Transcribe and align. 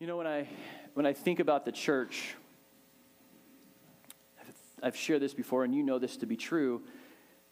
You 0.00 0.06
know, 0.06 0.16
when 0.16 0.28
I, 0.28 0.46
when 0.94 1.06
I 1.06 1.12
think 1.12 1.40
about 1.40 1.64
the 1.64 1.72
church, 1.72 2.36
I've 4.80 4.94
shared 4.94 5.20
this 5.20 5.34
before, 5.34 5.64
and 5.64 5.74
you 5.74 5.82
know 5.82 5.98
this 5.98 6.18
to 6.18 6.26
be 6.26 6.36
true. 6.36 6.82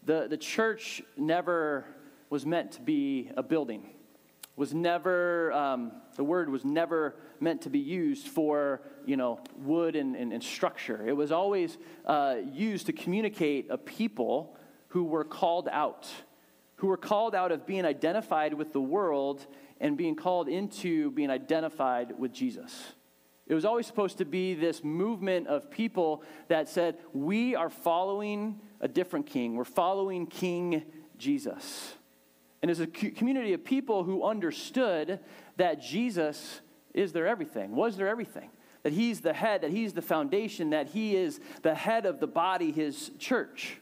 The, 0.05 0.27
the 0.29 0.37
church 0.37 1.01
never 1.17 1.83
was 2.29 2.45
meant 2.45 2.71
to 2.73 2.81
be 2.81 3.31
a 3.35 3.43
building, 3.43 3.89
was 4.55 4.73
never, 4.73 5.51
um, 5.51 5.91
the 6.15 6.23
word 6.23 6.47
was 6.47 6.63
never 6.63 7.17
meant 7.41 7.63
to 7.63 7.69
be 7.69 7.79
used 7.79 8.29
for, 8.29 8.79
you 9.05 9.17
know, 9.17 9.41
wood 9.57 9.97
and, 9.97 10.15
and, 10.15 10.31
and 10.31 10.41
structure. 10.41 11.05
It 11.05 11.17
was 11.17 11.33
always 11.33 11.77
uh, 12.05 12.37
used 12.53 12.85
to 12.85 12.93
communicate 12.93 13.67
a 13.69 13.77
people 13.77 14.55
who 14.87 15.03
were 15.03 15.25
called 15.25 15.67
out, 15.69 16.07
who 16.75 16.87
were 16.87 16.95
called 16.95 17.35
out 17.35 17.51
of 17.51 17.65
being 17.65 17.83
identified 17.83 18.53
with 18.53 18.71
the 18.71 18.79
world 18.79 19.45
and 19.79 19.97
being 19.97 20.15
called 20.15 20.47
into 20.47 21.11
being 21.11 21.29
identified 21.29 22.17
with 22.17 22.31
Jesus. 22.31 22.93
It 23.47 23.53
was 23.53 23.63
always 23.63 23.87
supposed 23.87 24.17
to 24.17 24.25
be 24.25 24.53
this 24.53 24.83
movement 24.83 25.47
of 25.47 25.71
people 25.71 26.23
that 26.49 26.67
said, 26.67 26.97
We 27.13 27.55
are 27.55 27.69
following 27.69 28.59
a 28.81 28.87
different 28.87 29.25
king. 29.25 29.55
We're 29.55 29.63
following 29.63 30.27
King 30.27 30.83
Jesus. 31.17 31.93
And 32.61 32.69
as 32.69 32.79
a 32.79 32.87
community 32.87 33.53
of 33.53 33.63
people 33.63 34.03
who 34.03 34.23
understood 34.23 35.19
that 35.57 35.81
Jesus 35.81 36.61
is 36.93 37.13
their 37.13 37.27
everything, 37.27 37.75
was 37.75 37.95
their 37.95 38.07
everything, 38.07 38.49
that 38.83 38.93
he's 38.93 39.21
the 39.21 39.33
head, 39.33 39.61
that 39.61 39.71
he's 39.71 39.93
the 39.93 40.01
foundation, 40.01 40.71
that 40.71 40.87
he 40.87 41.15
is 41.15 41.39
the 41.61 41.75
head 41.75 42.05
of 42.05 42.19
the 42.19 42.27
body, 42.27 42.71
his 42.71 43.11
church. 43.19 43.79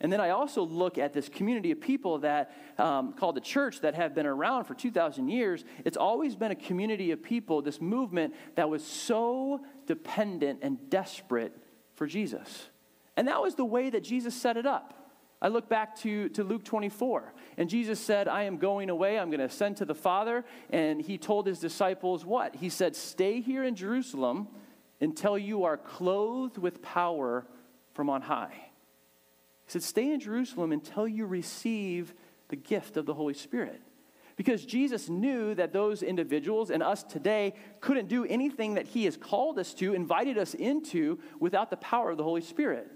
And 0.00 0.10
then 0.10 0.20
I 0.20 0.30
also 0.30 0.62
look 0.62 0.96
at 0.96 1.12
this 1.12 1.28
community 1.28 1.70
of 1.72 1.80
people 1.80 2.18
that 2.20 2.52
um, 2.78 3.12
called 3.12 3.36
the 3.36 3.40
church 3.40 3.80
that 3.80 3.94
have 3.94 4.14
been 4.14 4.26
around 4.26 4.64
for 4.64 4.74
2,000 4.74 5.28
years. 5.28 5.64
It's 5.84 5.98
always 5.98 6.34
been 6.34 6.50
a 6.50 6.56
community 6.56 7.10
of 7.10 7.22
people, 7.22 7.60
this 7.60 7.80
movement 7.80 8.34
that 8.54 8.70
was 8.70 8.82
so 8.82 9.60
dependent 9.86 10.60
and 10.62 10.88
desperate 10.88 11.54
for 11.96 12.06
Jesus. 12.06 12.70
And 13.16 13.28
that 13.28 13.42
was 13.42 13.56
the 13.56 13.64
way 13.64 13.90
that 13.90 14.02
Jesus 14.02 14.34
set 14.34 14.56
it 14.56 14.64
up. 14.64 14.94
I 15.42 15.48
look 15.48 15.68
back 15.68 15.96
to, 16.00 16.28
to 16.30 16.44
Luke 16.44 16.64
24, 16.64 17.32
and 17.56 17.68
Jesus 17.68 17.98
said, 17.98 18.28
I 18.28 18.42
am 18.42 18.58
going 18.58 18.90
away. 18.90 19.18
I'm 19.18 19.30
going 19.30 19.40
to 19.40 19.46
ascend 19.46 19.78
to 19.78 19.86
the 19.86 19.94
Father. 19.94 20.44
And 20.68 21.00
he 21.00 21.16
told 21.16 21.46
his 21.46 21.58
disciples 21.58 22.26
what? 22.26 22.56
He 22.56 22.68
said, 22.68 22.94
Stay 22.94 23.40
here 23.40 23.64
in 23.64 23.74
Jerusalem 23.74 24.48
until 25.00 25.38
you 25.38 25.64
are 25.64 25.78
clothed 25.78 26.58
with 26.58 26.82
power 26.82 27.46
from 27.94 28.10
on 28.10 28.20
high. 28.20 28.69
Said, 29.70 29.84
Stay 29.84 30.12
in 30.12 30.18
Jerusalem 30.18 30.72
until 30.72 31.06
you 31.06 31.26
receive 31.26 32.12
the 32.48 32.56
gift 32.56 32.96
of 32.96 33.06
the 33.06 33.14
Holy 33.14 33.34
Spirit. 33.34 33.80
Because 34.34 34.64
Jesus 34.64 35.08
knew 35.08 35.54
that 35.54 35.72
those 35.72 36.02
individuals 36.02 36.70
and 36.70 36.82
us 36.82 37.04
today 37.04 37.54
couldn't 37.80 38.08
do 38.08 38.24
anything 38.24 38.74
that 38.74 38.88
He 38.88 39.04
has 39.04 39.16
called 39.16 39.60
us 39.60 39.72
to, 39.74 39.94
invited 39.94 40.38
us 40.38 40.54
into, 40.54 41.20
without 41.38 41.70
the 41.70 41.76
power 41.76 42.10
of 42.10 42.16
the 42.16 42.24
Holy 42.24 42.40
Spirit. 42.40 42.90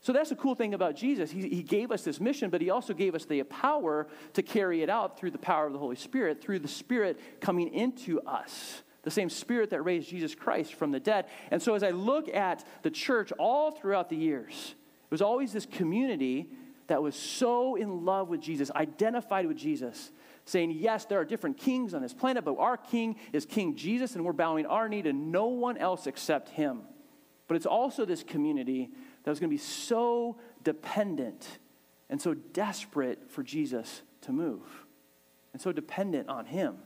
So 0.00 0.12
that's 0.12 0.30
the 0.30 0.36
cool 0.36 0.56
thing 0.56 0.74
about 0.74 0.96
Jesus. 0.96 1.30
He, 1.30 1.48
he 1.48 1.62
gave 1.62 1.92
us 1.92 2.02
this 2.02 2.18
mission, 2.18 2.50
but 2.50 2.60
He 2.60 2.70
also 2.70 2.92
gave 2.92 3.14
us 3.14 3.24
the 3.24 3.44
power 3.44 4.08
to 4.32 4.42
carry 4.42 4.82
it 4.82 4.90
out 4.90 5.16
through 5.16 5.30
the 5.30 5.38
power 5.38 5.66
of 5.68 5.72
the 5.72 5.78
Holy 5.78 5.94
Spirit, 5.94 6.42
through 6.42 6.58
the 6.58 6.66
Spirit 6.66 7.20
coming 7.40 7.72
into 7.72 8.20
us 8.22 8.82
the 9.02 9.10
same 9.10 9.30
spirit 9.30 9.70
that 9.70 9.80
raised 9.80 10.10
Jesus 10.10 10.34
Christ 10.34 10.74
from 10.74 10.92
the 10.92 11.00
dead. 11.00 11.24
And 11.50 11.62
so, 11.62 11.74
as 11.74 11.82
I 11.82 11.88
look 11.88 12.28
at 12.28 12.62
the 12.82 12.90
church 12.90 13.32
all 13.38 13.70
throughout 13.70 14.10
the 14.10 14.16
years, 14.16 14.74
was 15.10 15.22
always 15.22 15.52
this 15.52 15.66
community 15.66 16.48
that 16.86 17.02
was 17.02 17.14
so 17.14 17.76
in 17.76 18.04
love 18.04 18.28
with 18.28 18.40
Jesus, 18.40 18.70
identified 18.72 19.46
with 19.46 19.56
Jesus, 19.56 20.10
saying, 20.44 20.72
Yes, 20.72 21.04
there 21.04 21.20
are 21.20 21.24
different 21.24 21.56
kings 21.56 21.94
on 21.94 22.02
this 22.02 22.12
planet, 22.12 22.44
but 22.44 22.56
our 22.58 22.76
king 22.76 23.16
is 23.32 23.46
King 23.46 23.76
Jesus, 23.76 24.14
and 24.14 24.24
we're 24.24 24.32
bowing 24.32 24.66
our 24.66 24.88
knee 24.88 25.02
to 25.02 25.12
no 25.12 25.46
one 25.46 25.76
else 25.76 26.06
except 26.06 26.48
him. 26.50 26.82
But 27.46 27.56
it's 27.56 27.66
also 27.66 28.04
this 28.04 28.22
community 28.22 28.90
that 29.22 29.30
was 29.30 29.38
going 29.38 29.50
to 29.50 29.54
be 29.54 29.58
so 29.58 30.38
dependent 30.64 31.58
and 32.08 32.20
so 32.20 32.34
desperate 32.34 33.30
for 33.30 33.42
Jesus 33.42 34.02
to 34.22 34.32
move, 34.32 34.62
and 35.52 35.62
so 35.62 35.72
dependent 35.72 36.28
on 36.28 36.46
him. 36.46 36.76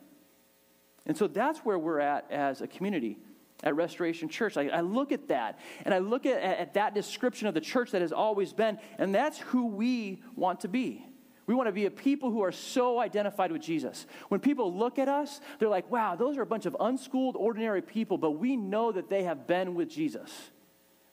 And 1.07 1.17
so 1.17 1.27
that's 1.27 1.61
where 1.61 1.79
we're 1.79 2.01
at 2.01 2.31
as 2.31 2.61
a 2.61 2.67
community 2.67 3.19
at 3.63 3.77
Restoration 3.77 4.29
Church. 4.29 4.57
I, 4.57 4.69
I, 4.69 4.81
look 4.81 5.13
at 5.13 5.29
that 5.29 5.59
and 5.85 5.95
I 5.95 5.99
look 5.99 6.27
at, 6.27 6.43
at 6.43 6.75
that 6.75 6.95
description 6.95 7.47
of 7.47 7.55
the 7.55 7.61
church 7.61 7.93
that 7.93 8.03
has 8.03 8.13
always 8.13 8.53
been, 8.53 8.79
and 8.99 9.15
that's 9.15 9.39
who 9.39 9.67
we 9.67 10.23
want 10.35 10.61
to 10.61 10.69
be. 10.69 11.07
We 11.47 11.55
want 11.55 11.69
to 11.69 11.73
be 11.73 11.85
a 11.85 11.91
people 11.91 12.31
who 12.31 12.43
are 12.43 12.53
so 12.53 12.99
identified 12.99 13.53
with 13.53 13.61
Jesus. 13.61 14.07
When 14.29 14.41
people 14.41 14.75
look 14.75 14.99
at 14.99 15.09
us, 15.09 15.41
they're 15.59 15.69
like, 15.69 15.91
wow, 15.91 16.17
those 16.17 16.39
are 16.39 16.43
a 16.43 16.47
bunch 16.47 16.65
of 16.65 16.77
unschooled, 16.81 17.37
ordinary 17.37 17.83
people, 17.83 18.17
but 18.17 18.33
we 18.33 18.57
know 18.57 18.93
that 18.93 19.11
they 19.11 19.25
have 19.25 19.47
been 19.47 19.75
with 19.75 19.91
Jesus. 19.91 20.31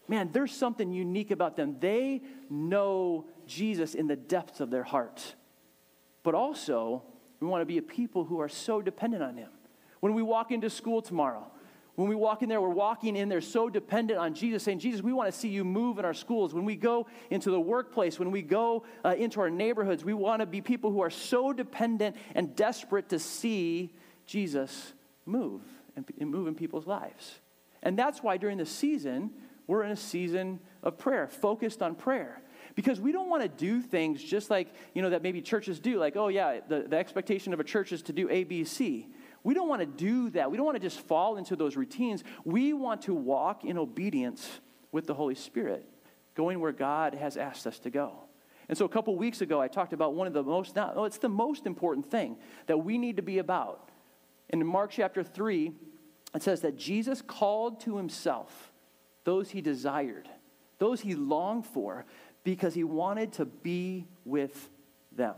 Man, 0.07 0.29
there's 0.31 0.53
something 0.53 0.91
unique 0.91 1.31
about 1.31 1.55
them. 1.57 1.77
They 1.79 2.21
know 2.49 3.27
Jesus 3.45 3.93
in 3.93 4.07
the 4.07 4.15
depths 4.15 4.59
of 4.59 4.69
their 4.69 4.83
heart. 4.83 5.35
But 6.23 6.33
also, 6.33 7.03
we 7.39 7.47
want 7.47 7.61
to 7.61 7.65
be 7.65 7.77
a 7.77 7.81
people 7.81 8.23
who 8.23 8.39
are 8.39 8.49
so 8.49 8.81
dependent 8.81 9.23
on 9.23 9.35
Him. 9.35 9.49
When 9.99 10.13
we 10.13 10.21
walk 10.21 10.51
into 10.51 10.69
school 10.69 11.01
tomorrow, 11.01 11.51
when 11.95 12.07
we 12.07 12.15
walk 12.15 12.41
in 12.41 12.49
there, 12.49 12.61
we're 12.61 12.69
walking 12.69 13.15
in 13.15 13.27
there 13.27 13.41
so 13.41 13.69
dependent 13.69 14.19
on 14.19 14.33
Jesus, 14.33 14.63
saying, 14.63 14.79
Jesus, 14.79 15.01
we 15.01 15.11
want 15.11 15.31
to 15.31 15.37
see 15.37 15.49
you 15.49 15.63
move 15.63 15.99
in 15.99 16.05
our 16.05 16.13
schools. 16.13 16.53
When 16.53 16.63
we 16.63 16.75
go 16.75 17.07
into 17.29 17.51
the 17.51 17.59
workplace, 17.59 18.17
when 18.17 18.31
we 18.31 18.41
go 18.41 18.85
uh, 19.03 19.15
into 19.17 19.41
our 19.41 19.49
neighborhoods, 19.49 20.05
we 20.05 20.13
want 20.13 20.39
to 20.39 20.45
be 20.45 20.61
people 20.61 20.91
who 20.91 21.01
are 21.01 21.09
so 21.09 21.51
dependent 21.51 22.15
and 22.33 22.55
desperate 22.55 23.09
to 23.09 23.19
see 23.19 23.93
Jesus 24.25 24.93
move 25.25 25.61
and, 25.95 26.05
and 26.19 26.29
move 26.29 26.47
in 26.47 26.55
people's 26.55 26.87
lives. 26.87 27.39
And 27.83 27.99
that's 27.99 28.23
why 28.23 28.37
during 28.37 28.57
the 28.57 28.65
season, 28.65 29.31
we're 29.67 29.83
in 29.83 29.91
a 29.91 29.97
season 29.97 30.59
of 30.83 30.97
prayer, 30.97 31.27
focused 31.27 31.81
on 31.81 31.95
prayer 31.95 32.41
because 32.75 33.01
we 33.01 33.11
don't 33.11 33.29
want 33.29 33.43
to 33.43 33.49
do 33.49 33.81
things 33.81 34.23
just 34.23 34.49
like 34.49 34.73
you 34.93 35.01
know 35.01 35.09
that 35.09 35.21
maybe 35.21 35.41
churches 35.41 35.79
do 35.79 35.99
like 35.99 36.15
oh 36.15 36.29
yeah 36.29 36.59
the, 36.69 36.85
the 36.87 36.95
expectation 36.95 37.53
of 37.53 37.59
a 37.59 37.63
church 37.63 37.91
is 37.91 38.01
to 38.01 38.13
do 38.13 38.29
a 38.29 38.45
b 38.45 38.63
c 38.63 39.07
we 39.43 39.53
don't 39.53 39.67
want 39.67 39.81
to 39.81 39.85
do 39.85 40.29
that. 40.31 40.51
We 40.51 40.57
don't 40.57 40.65
want 40.65 40.75
to 40.75 40.81
just 40.81 40.99
fall 40.99 41.37
into 41.37 41.55
those 41.55 41.75
routines. 41.75 42.23
We 42.45 42.73
want 42.73 43.03
to 43.03 43.13
walk 43.13 43.63
in 43.63 43.77
obedience 43.77 44.47
with 44.91 45.07
the 45.07 45.13
Holy 45.13 45.35
Spirit, 45.35 45.87
going 46.35 46.59
where 46.59 46.71
God 46.71 47.15
has 47.15 47.37
asked 47.37 47.65
us 47.65 47.79
to 47.79 47.89
go. 47.89 48.13
And 48.69 48.77
so 48.77 48.85
a 48.85 48.89
couple 48.89 49.15
weeks 49.15 49.41
ago, 49.41 49.59
I 49.59 49.67
talked 49.67 49.93
about 49.93 50.13
one 50.13 50.27
of 50.27 50.33
the 50.33 50.43
most, 50.43 50.75
not, 50.75 50.93
oh, 50.95 51.05
it's 51.05 51.17
the 51.17 51.29
most 51.29 51.65
important 51.65 52.09
thing 52.09 52.37
that 52.67 52.77
we 52.77 52.97
need 52.97 53.17
to 53.17 53.21
be 53.21 53.39
about. 53.39 53.89
And 54.49 54.61
in 54.61 54.67
Mark 54.67 54.91
chapter 54.91 55.23
3, 55.23 55.71
it 56.35 56.43
says 56.43 56.61
that 56.61 56.77
Jesus 56.77 57.21
called 57.21 57.81
to 57.81 57.97
himself 57.97 58.71
those 59.23 59.49
he 59.49 59.61
desired, 59.61 60.29
those 60.77 61.01
he 61.01 61.15
longed 61.15 61.65
for, 61.65 62.05
because 62.43 62.73
he 62.73 62.83
wanted 62.83 63.33
to 63.33 63.45
be 63.45 64.07
with 64.25 64.69
them. 65.11 65.35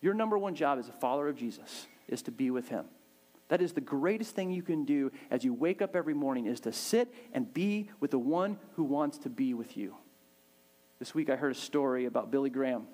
Your 0.00 0.14
number 0.14 0.36
one 0.36 0.54
job 0.54 0.78
as 0.78 0.88
a 0.88 0.92
follower 0.92 1.28
of 1.28 1.36
Jesus 1.36 1.86
is 2.08 2.22
to 2.22 2.30
be 2.30 2.50
with 2.50 2.68
him. 2.68 2.84
That 3.48 3.60
is 3.60 3.72
the 3.72 3.80
greatest 3.80 4.34
thing 4.34 4.50
you 4.50 4.62
can 4.62 4.84
do 4.84 5.12
as 5.30 5.44
you 5.44 5.52
wake 5.52 5.82
up 5.82 5.94
every 5.94 6.14
morning 6.14 6.46
is 6.46 6.60
to 6.60 6.72
sit 6.72 7.12
and 7.32 7.52
be 7.52 7.90
with 8.00 8.10
the 8.10 8.18
one 8.18 8.58
who 8.74 8.84
wants 8.84 9.18
to 9.18 9.28
be 9.28 9.54
with 9.54 9.76
you. 9.76 9.94
This 10.98 11.14
week 11.14 11.28
I 11.28 11.36
heard 11.36 11.52
a 11.52 11.58
story 11.58 12.06
about 12.06 12.30
Billy 12.30 12.50
Graham. 12.50 12.86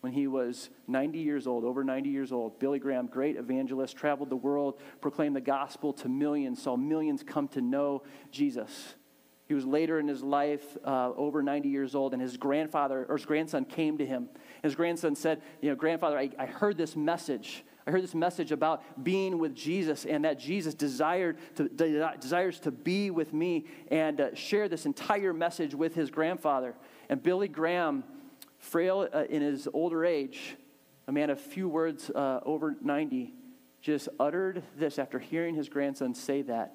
When 0.00 0.12
he 0.12 0.28
was 0.28 0.70
90 0.86 1.18
years 1.18 1.48
old, 1.48 1.64
over 1.64 1.82
90 1.82 2.08
years 2.08 2.30
old, 2.30 2.60
Billy 2.60 2.78
Graham, 2.78 3.08
great 3.08 3.36
evangelist, 3.36 3.96
traveled 3.96 4.30
the 4.30 4.36
world, 4.36 4.78
proclaimed 5.00 5.34
the 5.34 5.40
gospel 5.40 5.92
to 5.94 6.08
millions, 6.08 6.62
saw 6.62 6.76
millions 6.76 7.24
come 7.24 7.48
to 7.48 7.60
know 7.60 8.04
Jesus. 8.30 8.94
He 9.48 9.54
was 9.54 9.64
later 9.64 9.98
in 9.98 10.06
his 10.06 10.22
life, 10.22 10.76
uh, 10.84 11.10
over 11.16 11.42
90 11.42 11.68
years 11.70 11.96
old, 11.96 12.12
and 12.12 12.22
his 12.22 12.36
grandfather 12.36 13.06
or 13.08 13.16
his 13.16 13.26
grandson 13.26 13.64
came 13.64 13.98
to 13.98 14.06
him. 14.06 14.28
His 14.62 14.76
grandson 14.76 15.16
said, 15.16 15.42
You 15.60 15.70
know, 15.70 15.74
grandfather, 15.74 16.18
I, 16.18 16.30
I 16.38 16.46
heard 16.46 16.76
this 16.76 16.94
message 16.94 17.64
I 17.88 17.90
heard 17.90 18.02
this 18.02 18.14
message 18.14 18.52
about 18.52 19.02
being 19.02 19.38
with 19.38 19.54
Jesus 19.54 20.04
and 20.04 20.26
that 20.26 20.38
Jesus 20.38 20.74
desired 20.74 21.38
to, 21.54 21.70
desires 22.20 22.60
to 22.60 22.70
be 22.70 23.10
with 23.10 23.32
me 23.32 23.64
and 23.90 24.20
uh, 24.20 24.34
share 24.34 24.68
this 24.68 24.84
entire 24.84 25.32
message 25.32 25.74
with 25.74 25.94
his 25.94 26.10
grandfather. 26.10 26.74
And 27.08 27.22
Billy 27.22 27.48
Graham, 27.48 28.04
frail 28.58 29.08
uh, 29.10 29.24
in 29.30 29.40
his 29.40 29.66
older 29.72 30.04
age, 30.04 30.58
a 31.06 31.12
man 31.12 31.30
of 31.30 31.40
few 31.40 31.66
words, 31.66 32.10
uh, 32.10 32.40
over 32.44 32.76
90, 32.82 33.32
just 33.80 34.10
uttered 34.20 34.62
this 34.76 34.98
after 34.98 35.18
hearing 35.18 35.54
his 35.54 35.70
grandson 35.70 36.14
say 36.14 36.42
that. 36.42 36.74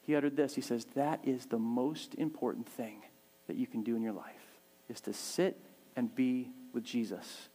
He 0.00 0.16
uttered 0.16 0.36
this. 0.36 0.54
He 0.54 0.62
says, 0.62 0.86
That 0.94 1.20
is 1.22 1.44
the 1.44 1.58
most 1.58 2.14
important 2.14 2.66
thing 2.66 3.02
that 3.46 3.56
you 3.56 3.66
can 3.66 3.82
do 3.82 3.94
in 3.94 4.00
your 4.00 4.14
life, 4.14 4.58
is 4.88 5.02
to 5.02 5.12
sit 5.12 5.60
and 5.96 6.14
be 6.14 6.48
with 6.72 6.82
Jesus. 6.82 7.50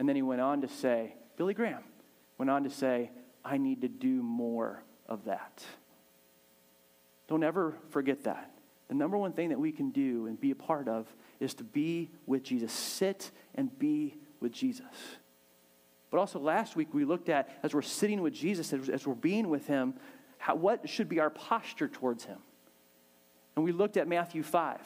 And 0.00 0.08
then 0.08 0.16
he 0.16 0.22
went 0.22 0.40
on 0.40 0.62
to 0.62 0.68
say, 0.68 1.14
Billy 1.36 1.54
Graham, 1.54 1.84
went 2.38 2.50
on 2.50 2.64
to 2.64 2.70
say, 2.70 3.10
I 3.44 3.58
need 3.58 3.82
to 3.82 3.88
do 3.88 4.22
more 4.22 4.82
of 5.08 5.24
that. 5.24 5.64
Don't 7.28 7.42
ever 7.42 7.74
forget 7.90 8.24
that. 8.24 8.50
The 8.88 8.94
number 8.94 9.16
one 9.16 9.32
thing 9.32 9.48
that 9.48 9.58
we 9.58 9.72
can 9.72 9.90
do 9.90 10.26
and 10.26 10.38
be 10.38 10.50
a 10.50 10.56
part 10.56 10.88
of 10.88 11.06
is 11.40 11.54
to 11.54 11.64
be 11.64 12.10
with 12.26 12.42
Jesus. 12.42 12.72
Sit 12.72 13.30
and 13.54 13.76
be 13.78 14.16
with 14.40 14.52
Jesus. 14.52 14.84
But 16.10 16.18
also, 16.18 16.38
last 16.38 16.76
week 16.76 16.92
we 16.92 17.04
looked 17.04 17.28
at, 17.28 17.48
as 17.62 17.74
we're 17.74 17.82
sitting 17.82 18.22
with 18.22 18.34
Jesus, 18.34 18.72
as 18.72 19.06
we're 19.06 19.14
being 19.14 19.48
with 19.48 19.66
Him, 19.66 19.94
how, 20.44 20.54
what 20.56 20.86
should 20.90 21.08
be 21.08 21.20
our 21.20 21.30
posture 21.30 21.88
towards 21.88 22.26
him? 22.26 22.36
And 23.56 23.64
we 23.64 23.72
looked 23.72 23.96
at 23.96 24.06
Matthew 24.06 24.42
5. 24.42 24.78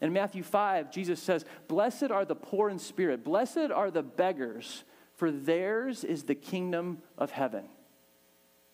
In 0.00 0.12
Matthew 0.12 0.42
5, 0.42 0.90
Jesus 0.90 1.22
says, 1.22 1.44
Blessed 1.68 2.10
are 2.10 2.24
the 2.24 2.34
poor 2.34 2.68
in 2.68 2.80
spirit, 2.80 3.22
blessed 3.22 3.70
are 3.72 3.92
the 3.92 4.02
beggars, 4.02 4.82
for 5.16 5.30
theirs 5.30 6.04
is 6.04 6.24
the 6.24 6.34
kingdom 6.34 7.02
of 7.18 7.30
heaven. 7.30 7.64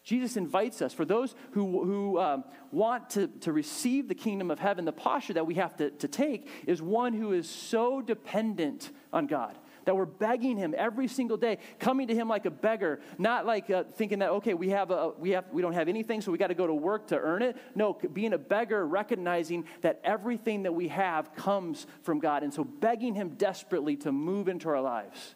Jesus 0.05 0.37
invites 0.37 0.83
us, 0.83 0.93
for 0.93 1.05
those 1.05 1.35
who, 1.53 1.85
who 1.85 2.19
um, 2.19 2.43
want 2.73 3.11
to, 3.11 3.29
to 3.43 3.53
receive 3.53 4.09
the 4.09 4.17
kingdom 4.17 4.51
of 4.51 4.59
heaven, 4.59 4.85
the 4.85 4.93
posture 4.93 5.35
that 5.35 5.47
we 5.47 5.55
have 5.55 5.77
to, 5.77 5.91
to 5.91 6.09
take 6.09 6.49
is 6.67 6.83
one 6.83 7.13
who 7.13 7.33
is 7.33 7.49
so 7.49 8.03
dependent 8.03 8.91
on 9.13 9.29
God 9.29 9.57
that 9.85 9.97
we're 9.97 10.05
begging 10.05 10.57
him 10.57 10.75
every 10.77 11.09
single 11.09 11.37
day, 11.37 11.59
coming 11.79 12.07
to 12.09 12.15
him 12.15 12.29
like 12.29 12.47
a 12.47 12.51
beggar, 12.51 13.01
not 13.19 13.47
like 13.47 13.71
uh, 13.71 13.85
thinking 13.95 14.21
that 14.21 14.31
okay, 14.31 14.55
we 14.55 14.71
have 14.71 14.91
a, 14.91 15.11
we 15.19 15.31
have 15.31 15.45
we 15.53 15.63
don't 15.63 15.73
have 15.73 15.89
anything, 15.89 16.21
so 16.21 16.33
we 16.33 16.39
got 16.39 16.49
to 16.49 16.55
go 16.55 16.67
to 16.67 16.75
work 16.75 17.09
to 17.09 17.19
earn 17.19 17.43
it. 17.43 17.57
No, 17.75 17.95
being 18.13 18.33
a 18.33 18.39
beggar, 18.39 18.87
recognizing 18.87 19.65
that 19.83 20.01
everything 20.05 20.65
that 20.65 20.73
we 20.73 20.89
have 20.89 21.35
comes 21.35 21.87
from 22.03 22.21
God, 22.21 22.43
and 22.43 22.53
so 22.53 22.65
begging 22.65 23.15
him 23.15 23.31
desperately 23.31 23.97
to 23.99 24.13
move 24.13 24.49
into 24.49 24.69
our 24.69 24.81
lives, 24.81 25.35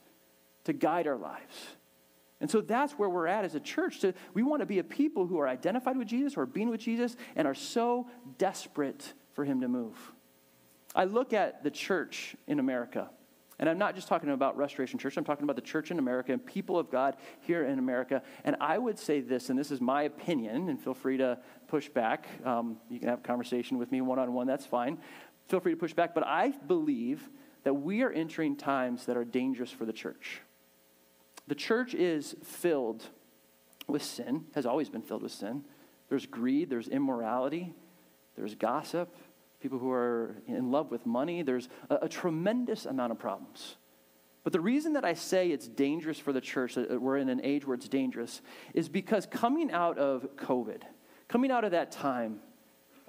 to 0.66 0.72
guide 0.72 1.06
our 1.06 1.16
lives. 1.16 1.56
And 2.40 2.50
so 2.50 2.60
that's 2.60 2.92
where 2.92 3.08
we're 3.08 3.26
at 3.26 3.44
as 3.44 3.54
a 3.54 3.60
church. 3.60 4.00
To, 4.00 4.12
we 4.34 4.42
want 4.42 4.60
to 4.60 4.66
be 4.66 4.78
a 4.78 4.84
people 4.84 5.26
who 5.26 5.38
are 5.38 5.48
identified 5.48 5.96
with 5.96 6.06
Jesus, 6.06 6.34
who 6.34 6.42
are 6.42 6.46
being 6.46 6.68
with 6.68 6.80
Jesus, 6.80 7.16
and 7.34 7.48
are 7.48 7.54
so 7.54 8.08
desperate 8.38 9.14
for 9.32 9.44
him 9.44 9.62
to 9.62 9.68
move. 9.68 9.96
I 10.94 11.04
look 11.04 11.32
at 11.32 11.64
the 11.64 11.70
church 11.70 12.36
in 12.46 12.58
America 12.58 13.10
and 13.58 13.68
I'm 13.68 13.78
not 13.78 13.94
just 13.94 14.08
talking 14.08 14.30
about 14.30 14.56
Restoration 14.56 14.98
Church, 14.98 15.16
I'm 15.16 15.24
talking 15.24 15.44
about 15.44 15.56
the 15.56 15.62
church 15.62 15.90
in 15.90 15.98
America 15.98 16.32
and 16.32 16.44
people 16.44 16.78
of 16.78 16.90
God 16.90 17.16
here 17.40 17.64
in 17.64 17.78
America. 17.78 18.22
And 18.44 18.56
I 18.60 18.76
would 18.76 18.98
say 18.98 19.20
this, 19.20 19.48
and 19.48 19.58
this 19.58 19.70
is 19.70 19.80
my 19.80 20.02
opinion, 20.02 20.68
and 20.68 20.80
feel 20.80 20.94
free 20.94 21.16
to 21.18 21.38
push 21.66 21.88
back. 21.88 22.28
Um, 22.44 22.76
you 22.90 22.98
can 22.98 23.08
have 23.08 23.20
a 23.20 23.22
conversation 23.22 23.78
with 23.78 23.90
me 23.90 24.02
one 24.02 24.18
on 24.18 24.34
one, 24.34 24.46
that's 24.46 24.66
fine. 24.66 24.98
Feel 25.48 25.60
free 25.60 25.72
to 25.72 25.78
push 25.78 25.94
back. 25.94 26.14
But 26.14 26.26
I 26.26 26.50
believe 26.50 27.30
that 27.62 27.72
we 27.72 28.02
are 28.02 28.10
entering 28.10 28.56
times 28.56 29.06
that 29.06 29.16
are 29.16 29.24
dangerous 29.24 29.70
for 29.70 29.86
the 29.86 29.92
church. 29.92 30.42
The 31.48 31.54
church 31.54 31.94
is 31.94 32.34
filled 32.42 33.04
with 33.86 34.02
sin, 34.02 34.46
has 34.54 34.66
always 34.66 34.88
been 34.88 35.02
filled 35.02 35.22
with 35.22 35.32
sin. 35.32 35.64
There's 36.08 36.26
greed, 36.26 36.70
there's 36.70 36.88
immorality, 36.88 37.74
there's 38.36 38.54
gossip, 38.54 39.14
people 39.60 39.78
who 39.78 39.90
are 39.90 40.36
in 40.46 40.70
love 40.70 40.90
with 40.90 41.06
money. 41.06 41.42
There's 41.42 41.68
a, 41.90 41.96
a 42.02 42.08
tremendous 42.08 42.86
amount 42.86 43.12
of 43.12 43.18
problems. 43.18 43.76
But 44.44 44.52
the 44.52 44.60
reason 44.60 44.92
that 44.92 45.04
I 45.04 45.14
say 45.14 45.50
it's 45.50 45.66
dangerous 45.66 46.20
for 46.20 46.32
the 46.32 46.40
church, 46.40 46.74
that 46.74 47.00
we're 47.00 47.18
in 47.18 47.28
an 47.28 47.40
age 47.42 47.66
where 47.66 47.74
it's 47.74 47.88
dangerous, 47.88 48.42
is 48.74 48.88
because 48.88 49.26
coming 49.26 49.72
out 49.72 49.98
of 49.98 50.28
COVID, 50.36 50.82
coming 51.26 51.50
out 51.50 51.64
of 51.64 51.72
that 51.72 51.90
time, 51.90 52.40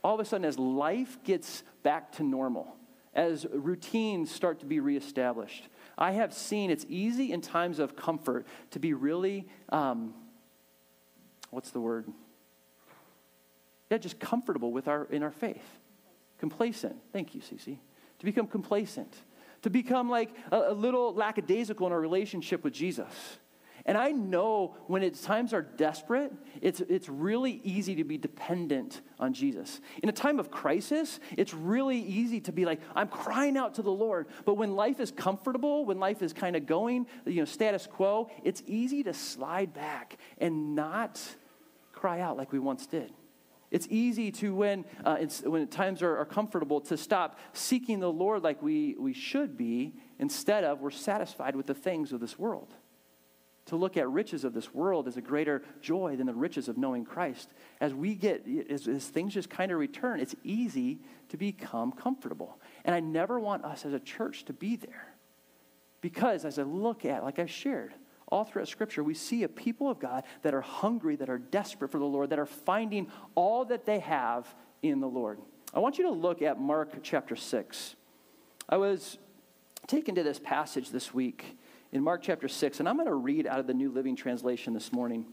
all 0.04 0.16
of 0.16 0.20
a 0.20 0.26
sudden, 0.26 0.46
as 0.46 0.58
life 0.58 1.20
gets 1.24 1.64
back 1.84 2.12
to 2.14 2.24
normal, 2.24 2.76
as 3.14 3.46
routines 3.52 4.32
start 4.32 4.60
to 4.62 4.66
be 4.66 4.80
reestablished, 4.80 5.68
I 5.98 6.12
have 6.12 6.34
seen 6.34 6.70
it's 6.70 6.86
easy 6.90 7.32
in 7.32 7.42
times 7.42 7.80
of 7.80 7.96
comfort 7.96 8.46
to 8.72 8.80
be 8.80 8.94
really, 8.94 9.48
um, 9.70 10.14
what's 11.50 11.72
the 11.72 11.80
word? 11.80 12.08
Yeah, 13.90 13.98
just 13.98 14.20
comfortable 14.20 14.72
with 14.72 14.88
our 14.88 15.06
in 15.06 15.24
our 15.24 15.32
faith. 15.32 15.80
Complacent. 16.40 16.96
Thank 17.12 17.34
you, 17.34 17.42
Cece. 17.42 17.78
To 18.20 18.26
become 18.26 18.48
complacent. 18.48 19.16
To 19.64 19.70
become 19.70 20.10
like 20.10 20.30
a, 20.52 20.58
a 20.68 20.74
little 20.74 21.14
lackadaisical 21.14 21.88
in 21.88 21.94
our 21.94 22.00
relationship 22.00 22.64
with 22.64 22.74
Jesus. 22.74 23.40
And 23.88 23.98
I 23.98 24.12
know 24.12 24.76
when 24.88 25.02
it's 25.02 25.22
times 25.22 25.54
are 25.54 25.62
desperate, 25.62 26.34
it's, 26.62 26.82
it's 26.82 27.08
really 27.08 27.62
easy 27.64 27.96
to 27.96 28.04
be 28.04 28.18
dependent 28.18 29.00
on 29.18 29.34
Jesus. 29.34 29.80
In 30.04 30.10
a 30.10 30.12
time 30.12 30.40
of 30.40 30.52
crisis, 30.52 31.22
it's 31.38 31.54
really 31.54 31.98
easy 31.98 32.42
to 32.42 32.52
be 32.52 32.66
like, 32.66 32.82
I'm 32.94 33.08
crying 33.08 33.56
out 33.56 33.76
to 33.76 33.82
the 33.82 33.92
Lord. 33.92 34.28
But 34.44 34.56
when 34.56 34.76
life 34.76 35.00
is 35.00 35.10
comfortable, 35.10 35.86
when 35.86 36.00
life 36.00 36.22
is 36.22 36.34
kind 36.34 36.58
of 36.58 36.66
going, 36.66 37.08
you 37.26 37.36
know, 37.36 37.46
status 37.46 37.88
quo, 37.88 38.30
it's 38.44 38.62
easy 38.68 39.04
to 39.04 39.14
slide 39.14 39.74
back 39.74 40.18
and 40.38 40.76
not 40.76 41.22
cry 41.94 42.20
out 42.20 42.36
like 42.36 42.52
we 42.52 42.60
once 42.60 42.88
did. 42.88 43.14
It's 43.72 43.88
easy 43.90 44.32
to, 44.34 44.54
when, 44.54 44.84
uh, 45.06 45.18
when 45.46 45.66
times 45.68 46.02
are, 46.02 46.18
are 46.18 46.26
comfortable, 46.26 46.82
to 46.82 46.98
stop 46.98 47.40
seeking 47.54 48.02
the 48.02 48.12
Lord 48.12 48.44
like 48.44 48.62
we, 48.62 48.96
we 49.00 49.14
should 49.14 49.58
be. 49.58 49.94
Instead 50.20 50.66
of, 50.66 50.82
we're 50.82 50.92
satisfied 50.92 51.56
with 51.56 51.68
the 51.68 51.74
things 51.74 52.12
of 52.12 52.20
this 52.20 52.38
world. 52.38 52.74
To 53.68 53.76
look 53.76 53.98
at 53.98 54.10
riches 54.10 54.44
of 54.44 54.54
this 54.54 54.74
world 54.74 55.08
as 55.08 55.18
a 55.18 55.22
greater 55.22 55.62
joy 55.82 56.16
than 56.16 56.28
the 56.28 56.34
riches 56.34 56.68
of 56.68 56.78
knowing 56.78 57.06
Christ. 57.06 57.50
As 57.82 57.94
we 57.94 58.16
get, 58.16 58.46
as, 58.70 58.88
as 58.88 59.06
things 59.06 59.34
just 59.34 59.50
kind 59.50 59.72
of 59.72 59.78
return, 59.78 60.20
it's 60.20 60.36
easy 60.44 61.00
to 61.30 61.38
become 61.38 61.92
comfortable. 61.92 62.60
And 62.86 62.96
I 62.96 63.00
never 63.00 63.40
want 63.40 63.66
us 63.66 63.86
as 63.86 63.94
a 63.94 64.00
church 64.00 64.46
to 64.46 64.54
be 64.54 64.76
there. 64.78 65.14
Because 66.02 66.46
as 66.46 66.60
I 66.60 66.64
look 66.64 67.06
at, 67.06 67.24
like 67.24 67.40
I've 67.40 67.52
shared, 67.52 67.94
all 68.30 68.44
throughout 68.44 68.68
Scripture, 68.68 69.04
we 69.04 69.14
see 69.14 69.44
a 69.44 69.50
people 69.50 69.90
of 69.90 70.00
God 70.00 70.24
that 70.42 70.54
are 70.54 70.62
hungry, 70.62 71.16
that 71.16 71.30
are 71.30 71.38
desperate 71.38 71.92
for 71.92 72.00
the 72.00 72.06
Lord, 72.06 72.30
that 72.30 72.40
are 72.40 72.46
finding 72.46 73.08
all 73.36 73.66
that 73.66 73.86
they 73.86 74.00
have 74.00 74.54
in 74.82 75.00
the 75.00 75.08
Lord. 75.08 75.40
I 75.74 75.80
want 75.80 75.98
you 75.98 76.06
to 76.06 76.12
look 76.12 76.42
at 76.42 76.60
Mark 76.60 76.92
chapter 77.04 77.36
6. 77.36 77.96
I 78.70 78.78
was 78.78 79.18
taken 79.88 80.16
to 80.16 80.24
this 80.24 80.40
passage 80.40 80.90
this 80.90 81.14
week 81.14 81.58
in 81.98 82.04
Mark 82.04 82.22
chapter 82.22 82.48
6, 82.48 82.80
and 82.80 82.88
I'm 82.88 82.96
going 82.96 83.08
to 83.08 83.16
read 83.16 83.48
out 83.48 83.60
of 83.60 83.66
the 83.66 83.74
New 83.74 83.90
Living 83.90 84.16
Translation 84.16 84.76
this 84.76 84.94
morning. 84.94 85.26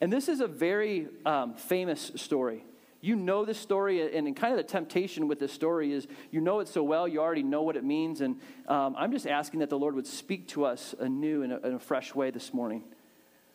And 0.00 0.12
this 0.12 0.28
is 0.28 0.40
a 0.40 0.46
very 0.46 1.08
um, 1.26 1.54
famous 1.54 2.12
story. 2.14 2.64
You 3.00 3.16
know 3.16 3.44
this 3.44 3.58
story, 3.58 4.16
and 4.16 4.36
kind 4.36 4.52
of 4.52 4.56
the 4.56 4.62
temptation 4.62 5.26
with 5.26 5.40
this 5.40 5.52
story 5.52 5.92
is 5.92 6.06
you 6.30 6.40
know 6.40 6.60
it 6.60 6.68
so 6.68 6.84
well, 6.84 7.08
you 7.08 7.20
already 7.20 7.42
know 7.42 7.62
what 7.62 7.76
it 7.76 7.82
means. 7.82 8.20
And 8.20 8.36
um, 8.68 8.94
I'm 8.96 9.10
just 9.10 9.26
asking 9.26 9.60
that 9.60 9.68
the 9.68 9.78
Lord 9.78 9.96
would 9.96 10.06
speak 10.06 10.46
to 10.48 10.64
us 10.64 10.94
anew 11.00 11.42
in 11.42 11.50
a, 11.50 11.58
in 11.58 11.74
a 11.74 11.78
fresh 11.80 12.14
way 12.14 12.30
this 12.30 12.54
morning. 12.54 12.84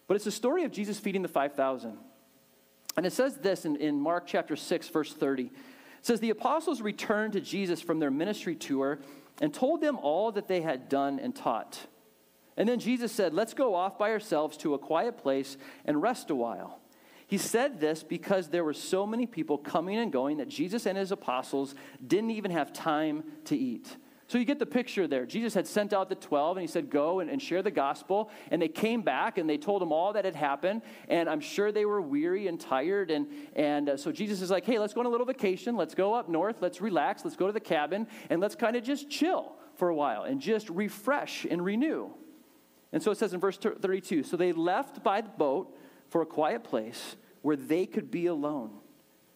But 0.07 0.15
it's 0.15 0.25
a 0.25 0.31
story 0.31 0.65
of 0.65 0.73
Jesus 0.73 0.99
feeding 0.99 1.21
the 1.21 1.29
5,000. 1.29 1.97
And 2.97 3.05
it 3.05 3.13
says 3.13 3.37
this 3.37 3.63
in, 3.63 3.77
in 3.77 4.01
Mark 4.01 4.27
chapter 4.27 4.57
6, 4.57 4.89
verse 4.89 5.13
30. 5.13 5.43
It 5.43 5.51
says, 6.01 6.19
The 6.19 6.31
apostles 6.31 6.81
returned 6.81 7.31
to 7.33 7.39
Jesus 7.39 7.81
from 7.81 7.99
their 7.99 8.11
ministry 8.11 8.55
tour 8.55 8.99
and 9.39 9.53
told 9.53 9.79
them 9.79 9.97
all 10.01 10.33
that 10.33 10.49
they 10.49 10.59
had 10.59 10.89
done 10.89 11.17
and 11.19 11.33
taught. 11.33 11.79
And 12.57 12.67
then 12.69 12.79
Jesus 12.79 13.11
said, 13.11 13.33
Let's 13.33 13.53
go 13.53 13.75
off 13.75 13.97
by 13.97 14.11
ourselves 14.11 14.57
to 14.57 14.73
a 14.73 14.79
quiet 14.79 15.17
place 15.17 15.57
and 15.85 16.01
rest 16.01 16.29
a 16.29 16.35
while. 16.35 16.79
He 17.27 17.37
said 17.37 17.79
this 17.79 18.03
because 18.03 18.49
there 18.49 18.63
were 18.63 18.73
so 18.73 19.05
many 19.07 19.25
people 19.25 19.57
coming 19.57 19.97
and 19.97 20.11
going 20.11 20.37
that 20.37 20.47
Jesus 20.47 20.85
and 20.85 20.97
his 20.97 21.11
apostles 21.11 21.73
didn't 22.05 22.31
even 22.31 22.51
have 22.51 22.71
time 22.71 23.23
to 23.45 23.57
eat. 23.57 23.97
So 24.27 24.39
you 24.39 24.45
get 24.45 24.57
the 24.57 24.65
picture 24.65 25.07
there. 25.07 25.25
Jesus 25.25 25.53
had 25.53 25.67
sent 25.67 25.93
out 25.93 26.09
the 26.09 26.15
12 26.15 26.57
and 26.57 26.61
he 26.61 26.67
said, 26.67 26.89
Go 26.89 27.19
and, 27.19 27.29
and 27.29 27.41
share 27.41 27.61
the 27.61 27.71
gospel. 27.71 28.31
And 28.49 28.61
they 28.61 28.67
came 28.67 29.01
back 29.01 29.37
and 29.37 29.47
they 29.47 29.57
told 29.57 29.83
him 29.83 29.91
all 29.91 30.13
that 30.13 30.25
had 30.25 30.35
happened. 30.35 30.81
And 31.09 31.29
I'm 31.29 31.39
sure 31.39 31.71
they 31.71 31.85
were 31.85 32.01
weary 32.01 32.47
and 32.47 32.59
tired. 32.59 33.11
And, 33.11 33.27
and 33.55 33.89
uh, 33.89 33.97
so 33.97 34.11
Jesus 34.11 34.41
is 34.41 34.49
like, 34.49 34.65
Hey, 34.65 34.79
let's 34.79 34.93
go 34.93 35.01
on 35.01 35.05
a 35.05 35.09
little 35.09 35.27
vacation. 35.27 35.75
Let's 35.75 35.93
go 35.93 36.13
up 36.13 36.27
north. 36.27 36.61
Let's 36.61 36.81
relax. 36.81 37.23
Let's 37.23 37.37
go 37.37 37.47
to 37.47 37.53
the 37.53 37.59
cabin. 37.59 38.07
And 38.29 38.41
let's 38.41 38.55
kind 38.55 38.75
of 38.75 38.83
just 38.83 39.09
chill 39.09 39.57
for 39.75 39.89
a 39.89 39.95
while 39.95 40.23
and 40.23 40.41
just 40.41 40.69
refresh 40.69 41.45
and 41.45 41.63
renew. 41.63 42.11
And 42.95 43.03
so 43.03 43.11
it 43.11 43.17
says 43.17 43.33
in 43.33 43.41
verse 43.41 43.57
32 43.57 44.23
So 44.23 44.37
they 44.37 44.53
left 44.53 45.03
by 45.03 45.19
the 45.19 45.29
boat 45.29 45.77
for 46.07 46.21
a 46.21 46.25
quiet 46.25 46.63
place 46.63 47.17
where 47.41 47.57
they 47.57 47.85
could 47.85 48.09
be 48.09 48.27
alone. 48.27 48.71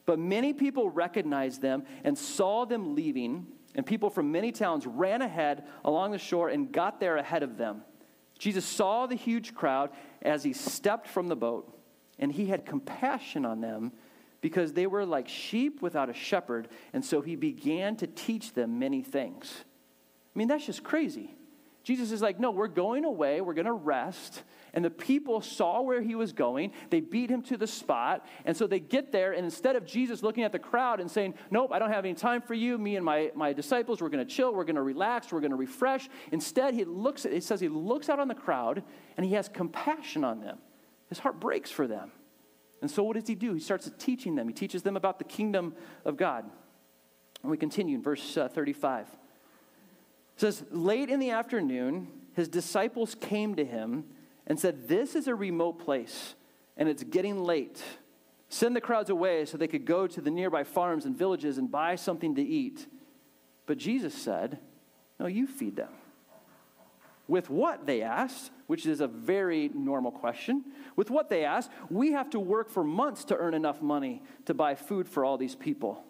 But 0.06 0.18
many 0.18 0.54
people 0.54 0.90
recognized 0.90 1.62
them 1.62 1.84
and 2.06 2.18
saw 2.18 2.66
them 2.66 2.96
leaving, 2.96 3.46
and 3.76 3.86
people 3.86 4.10
from 4.10 4.32
many 4.32 4.54
towns 4.54 4.88
ran 4.88 5.22
ahead 5.22 5.66
along 5.84 6.14
the 6.14 6.18
shore 6.18 6.48
and 6.48 6.72
got 6.72 7.02
there 7.02 7.18
ahead 7.18 7.44
of 7.44 7.58
them. 7.58 7.84
Jesus 8.40 8.64
saw 8.64 9.06
the 9.06 9.16
huge 9.16 9.54
crowd 9.54 9.90
as 10.22 10.42
he 10.42 10.54
stepped 10.54 11.08
from 11.08 11.28
the 11.28 11.36
boat, 11.36 11.78
and 12.18 12.32
he 12.32 12.46
had 12.46 12.66
compassion 12.66 13.46
on 13.46 13.60
them 13.60 13.92
because 14.40 14.72
they 14.72 14.88
were 14.88 15.06
like 15.06 15.28
sheep 15.28 15.82
without 15.82 16.10
a 16.10 16.14
shepherd, 16.14 16.70
and 16.94 17.04
so 17.04 17.20
he 17.20 17.36
began 17.36 17.98
to 17.98 18.08
teach 18.08 18.54
them 18.54 18.80
many 18.80 19.04
things. 19.04 19.54
I 20.34 20.40
mean, 20.40 20.48
that's 20.48 20.66
just 20.66 20.82
crazy. 20.82 21.36
Jesus 21.84 22.12
is 22.12 22.22
like, 22.22 22.40
no, 22.40 22.52
we're 22.52 22.68
going 22.68 23.06
away, 23.06 23.42
we're 23.42 23.54
going 23.54 23.66
to 23.66 23.74
rest. 23.74 24.44
And 24.74 24.86
the 24.86 24.90
people 24.90 25.42
saw 25.42 25.82
where 25.82 26.02
he 26.02 26.14
was 26.14 26.34
going. 26.34 26.74
They 26.90 27.00
beat 27.00 27.32
him 27.32 27.42
to 27.44 27.58
the 27.58 27.66
spot. 27.66 28.26
And 28.46 28.56
so 28.56 28.68
they 28.68 28.80
get 28.80 29.12
there, 29.12 29.32
and 29.32 29.44
instead 29.44 29.76
of 29.76 29.86
Jesus 29.86 30.22
looking 30.22 30.44
at 30.44 30.52
the 30.52 30.60
crowd 30.60 31.00
and 31.00 31.10
saying, 31.10 31.34
Nope, 31.50 31.72
I 31.74 31.80
don't 31.80 31.92
have 31.92 32.06
any 32.06 32.14
time 32.14 32.42
for 32.42 32.54
you, 32.54 32.78
me 32.78 32.96
and 32.96 33.06
my, 33.06 33.32
my 33.34 33.54
disciples, 33.54 34.02
we're 34.02 34.10
going 34.10 34.26
to 34.26 34.32
chill, 34.32 34.54
we're 34.54 34.66
going 34.66 34.76
to 34.76 34.84
relax, 34.84 35.32
we're 35.32 35.40
going 35.40 35.52
to 35.52 35.58
refresh. 35.58 36.10
Instead, 36.32 36.74
he 36.74 36.84
looks 36.84 37.26
it 37.26 37.44
says 37.44 37.60
he 37.60 37.70
looks 37.70 38.10
out 38.10 38.20
on 38.20 38.28
the 38.28 38.36
crowd 38.36 38.84
and 39.18 39.26
he 39.26 39.34
has 39.34 39.50
compassion 39.50 40.24
on 40.24 40.42
them. 40.42 40.60
His 41.08 41.20
heart 41.20 41.40
breaks 41.40 41.72
for 41.72 41.88
them. 41.88 42.12
And 42.82 42.90
so 42.90 43.04
what 43.04 43.16
does 43.16 43.28
he 43.28 43.36
do? 43.36 43.54
He 43.54 43.60
starts 43.60 43.90
teaching 43.98 44.36
them. 44.36 44.48
He 44.48 44.54
teaches 44.54 44.84
them 44.84 44.96
about 44.96 45.18
the 45.18 45.26
kingdom 45.26 45.74
of 46.06 46.18
God. 46.18 46.46
And 47.42 47.52
we 47.52 47.58
continue 47.58 47.96
in 47.96 48.04
verse 48.04 48.38
uh, 48.38 48.48
35. 48.48 49.08
It 50.40 50.44
says, 50.44 50.64
Late 50.72 51.10
in 51.10 51.20
the 51.20 51.32
afternoon, 51.32 52.08
his 52.34 52.48
disciples 52.48 53.14
came 53.14 53.56
to 53.56 53.66
him 53.66 54.06
and 54.48 54.58
said, 54.58 54.88
This 54.88 55.14
is 55.14 55.28
a 55.28 55.36
remote 55.36 55.80
place, 55.80 56.36
and 56.78 56.88
it's 56.88 57.04
getting 57.04 57.44
late. 57.44 57.84
Send 58.48 58.74
the 58.74 58.80
crowds 58.80 59.10
away 59.10 59.44
so 59.44 59.58
they 59.58 59.68
could 59.68 59.84
go 59.84 60.08
to 60.08 60.22
the 60.22 60.32
nearby 60.32 60.64
farms 60.64 61.04
and 61.04 61.14
villages 61.14 61.58
and 61.58 61.70
buy 61.70 61.98
something 61.98 62.36
to 62.36 62.42
eat. 62.42 62.88
But 63.66 63.80
Jesus 63.80 64.14
said, 64.14 64.60
No, 65.20 65.26
you 65.26 65.46
feed 65.46 65.76
them. 65.76 65.92
With 67.28 67.50
what, 67.50 67.86
they 67.86 68.02
asked, 68.02 68.52
which 68.68 68.86
is 68.86 69.02
a 69.02 69.08
very 69.08 69.70
normal 69.74 70.10
question. 70.10 70.64
With 70.96 71.12
what 71.12 71.28
they 71.28 71.44
asked, 71.44 71.70
we 71.90 72.14
have 72.14 72.30
to 72.30 72.40
work 72.40 72.70
for 72.70 72.86
months 72.86 73.26
to 73.26 73.36
earn 73.36 73.56
enough 73.56 73.82
money 73.82 74.24
to 74.46 74.54
buy 74.54 74.76
food 74.76 75.10
for 75.10 75.26
all 75.26 75.38
these 75.38 75.56
people. 75.56 76.02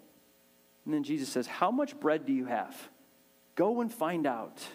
And 0.86 0.94
then 0.94 1.04
Jesus 1.04 1.30
says, 1.30 1.48
How 1.48 1.72
much 1.72 2.00
bread 2.00 2.28
do 2.28 2.32
you 2.32 2.46
have? 2.46 2.90
Go 3.60 3.82
and 3.82 3.94
find 3.94 4.26
out. 4.26 4.66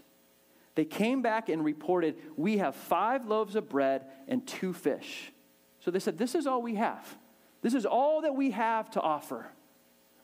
They 0.74 0.84
came 0.84 1.22
back 1.22 1.48
and 1.48 1.64
reported, 1.64 2.16
We 2.36 2.58
have 2.58 2.76
five 2.76 3.24
loaves 3.24 3.56
of 3.56 3.66
bread 3.66 4.04
and 4.28 4.46
two 4.46 4.74
fish. 4.74 5.32
So 5.80 5.90
they 5.90 5.98
said, 5.98 6.18
This 6.18 6.34
is 6.34 6.46
all 6.46 6.60
we 6.60 6.74
have. 6.74 7.16
This 7.62 7.72
is 7.72 7.86
all 7.86 8.20
that 8.20 8.36
we 8.36 8.50
have 8.50 8.90
to 8.90 9.00
offer. 9.00 9.46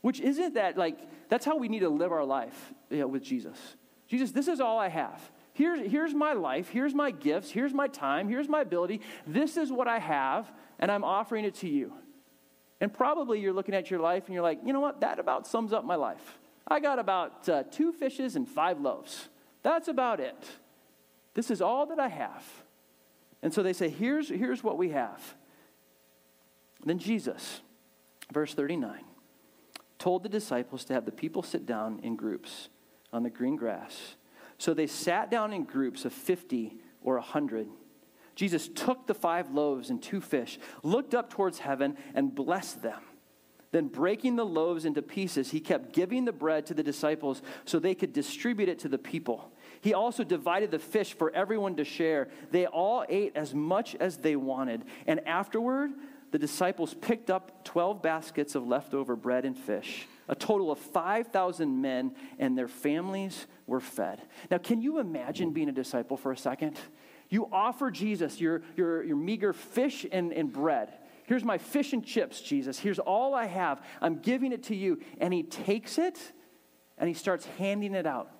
Which 0.03 0.21
isn't 0.21 0.55
that 0.55 0.77
like, 0.77 0.99
that's 1.31 1.47
how 1.47 1.57
we 1.57 1.69
need 1.69 1.79
to 1.79 1.89
live 1.89 2.13
our 2.13 2.25
life 2.25 2.75
you 2.91 2.99
know, 2.99 3.07
with 3.07 3.23
Jesus. 3.23 3.57
Jesus, 4.07 4.31
this 4.31 4.47
is 4.47 4.61
all 4.61 4.79
I 4.79 4.89
have. 4.89 5.31
Here's, 5.55 5.91
here's 5.91 6.13
my 6.13 6.35
life. 6.35 6.69
Here's 6.69 6.93
my 6.93 7.13
gifts. 7.13 7.51
Here's 7.51 7.73
my 7.73 7.89
time. 7.89 8.29
Here's 8.29 8.49
my 8.49 8.61
ability. 8.61 9.01
This 9.27 9.57
is 9.57 9.73
what 9.73 9.89
I 9.89 9.99
have, 10.01 10.53
and 10.79 10.93
I'm 10.93 11.05
offering 11.05 11.47
it 11.47 11.55
to 11.57 11.69
you. 11.69 11.95
And 12.79 12.93
probably 12.93 13.41
you're 13.41 13.55
looking 13.55 13.75
at 13.75 13.91
your 13.91 14.01
life 14.01 14.27
and 14.27 14.35
you're 14.35 14.43
like, 14.43 14.61
you 14.67 14.75
know 14.75 14.81
what? 14.81 15.01
That 15.01 15.19
about 15.19 15.47
sums 15.47 15.73
up 15.73 15.83
my 15.83 15.97
life. 15.97 16.39
I 16.71 16.79
got 16.79 16.99
about 16.99 17.49
uh, 17.49 17.65
two 17.65 17.93
fishes 17.93 18.37
and 18.37 18.49
five 18.49 18.81
loaves. 18.81 19.29
That's 19.63 19.89
about 19.89 20.21
it. 20.21 20.37
This 21.35 21.51
is 21.51 21.61
all 21.61 21.87
that 21.87 21.99
I 21.99 22.09
have. 22.09 22.45
And 23.43 23.53
so 23.53 23.63
they 23.63 23.73
say, 23.73 23.89
here's, 23.89 24.29
here's 24.29 24.63
what 24.63 24.79
we 24.79 24.91
have. 24.91 25.35
Then 26.85 26.99
Jesus, 26.99 27.61
verse 28.33 28.55
39, 28.55 29.03
told 29.99 30.23
the 30.23 30.29
disciples 30.29 30.85
to 30.85 30.95
have 30.95 31.05
the 31.05 31.13
people 31.13 31.43
sit 31.43 31.67
down 31.67 32.01
in 32.03 32.17
groups 32.17 32.69
on 33.13 33.23
the 33.23 33.31
green 33.31 33.57
grass. 33.57 34.17
So 34.59 34.75
they 34.75 34.87
sat 34.87 35.31
down 35.31 35.53
in 35.53 35.65
groups 35.65 36.05
of 36.05 36.13
50 36.13 36.77
or 37.03 37.15
100. 37.15 37.69
Jesus 38.35 38.69
took 38.69 39.07
the 39.07 39.15
five 39.15 39.51
loaves 39.51 39.91
and 39.91 40.03
two 40.03 40.21
fish, 40.21 40.59
looked 40.83 41.15
up 41.15 41.31
towards 41.31 41.59
heaven, 41.59 41.97
and 42.15 42.35
blessed 42.35 42.83
them. 42.83 43.01
Then, 43.73 43.87
breaking 43.87 44.37
the 44.37 44.45
loaves 44.45 44.85
into 44.85 45.01
pieces, 45.01 45.53
he 45.53 45.61
kept 45.61 45.93
giving 45.93 46.25
the 46.25 46.33
bread 46.33 46.67
to 46.67 46.75
the 46.75 46.83
disciples 46.83 47.41
so 47.65 47.79
they 47.79 47.95
could 47.95 48.13
distribute 48.13 48.69
it 48.69 48.81
to 48.81 48.89
the 48.89 48.99
people. 48.99 49.53
He 49.81 49.95
also 49.95 50.25
divided 50.25 50.71
the 50.73 50.79
fish 50.79 51.13
for 51.13 51.31
everyone 51.33 51.77
to 51.77 51.85
share. 51.85 52.29
They 52.51 52.67
all 52.67 53.05
ate 53.09 53.33
as 53.37 53.55
much 53.55 53.95
as 53.95 54.19
they 54.19 54.35
wanted. 54.35 54.85
And 55.07 55.27
afterward, 55.27 55.93
the 56.33 56.39
disciples 56.39 56.95
picked 56.95 57.31
up 57.31 57.65
12 57.65 58.03
baskets 58.03 58.55
of 58.55 58.67
leftover 58.67 59.17
bread 59.17 59.45
and 59.45 59.57
fish. 59.57 60.07
A 60.29 60.35
total 60.35 60.71
of 60.71 60.79
5,000 60.79 61.81
men 61.81 62.15
and 62.39 62.57
their 62.57 62.69
families 62.69 63.47
were 63.67 63.81
fed. 63.81 64.23
Now, 64.51 64.59
can 64.59 64.81
you 64.81 64.99
imagine 64.99 65.53
being 65.53 65.69
a 65.69 65.73
disciple 65.73 66.17
for 66.17 66.31
a 66.33 66.37
second? 66.37 66.79
You 67.29 67.49
offer 67.51 67.91
Jesus 67.91 68.41
your, 68.41 68.63
your, 68.77 69.03
your 69.03 69.17
meager 69.17 69.53
fish 69.53 70.07
and, 70.11 70.33
and 70.33 70.53
bread. 70.53 70.93
Here's 71.31 71.45
my 71.45 71.59
fish 71.59 71.93
and 71.93 72.05
chips, 72.05 72.41
Jesus. 72.41 72.77
Here's 72.77 72.99
all 72.99 73.37
I 73.37 73.47
have. 73.47 73.81
I'm 74.03 74.17
giving 74.17 74.51
it 74.51 74.65
to 74.65 74.75
you. 74.75 74.99
And 75.21 75.33
he 75.33 75.45
takes 75.45 75.97
it 75.97 76.19
and 76.99 77.07
he 77.07 77.15
starts 77.15 77.47
handing 77.57 77.95
it 77.95 78.05
out. 78.05 78.33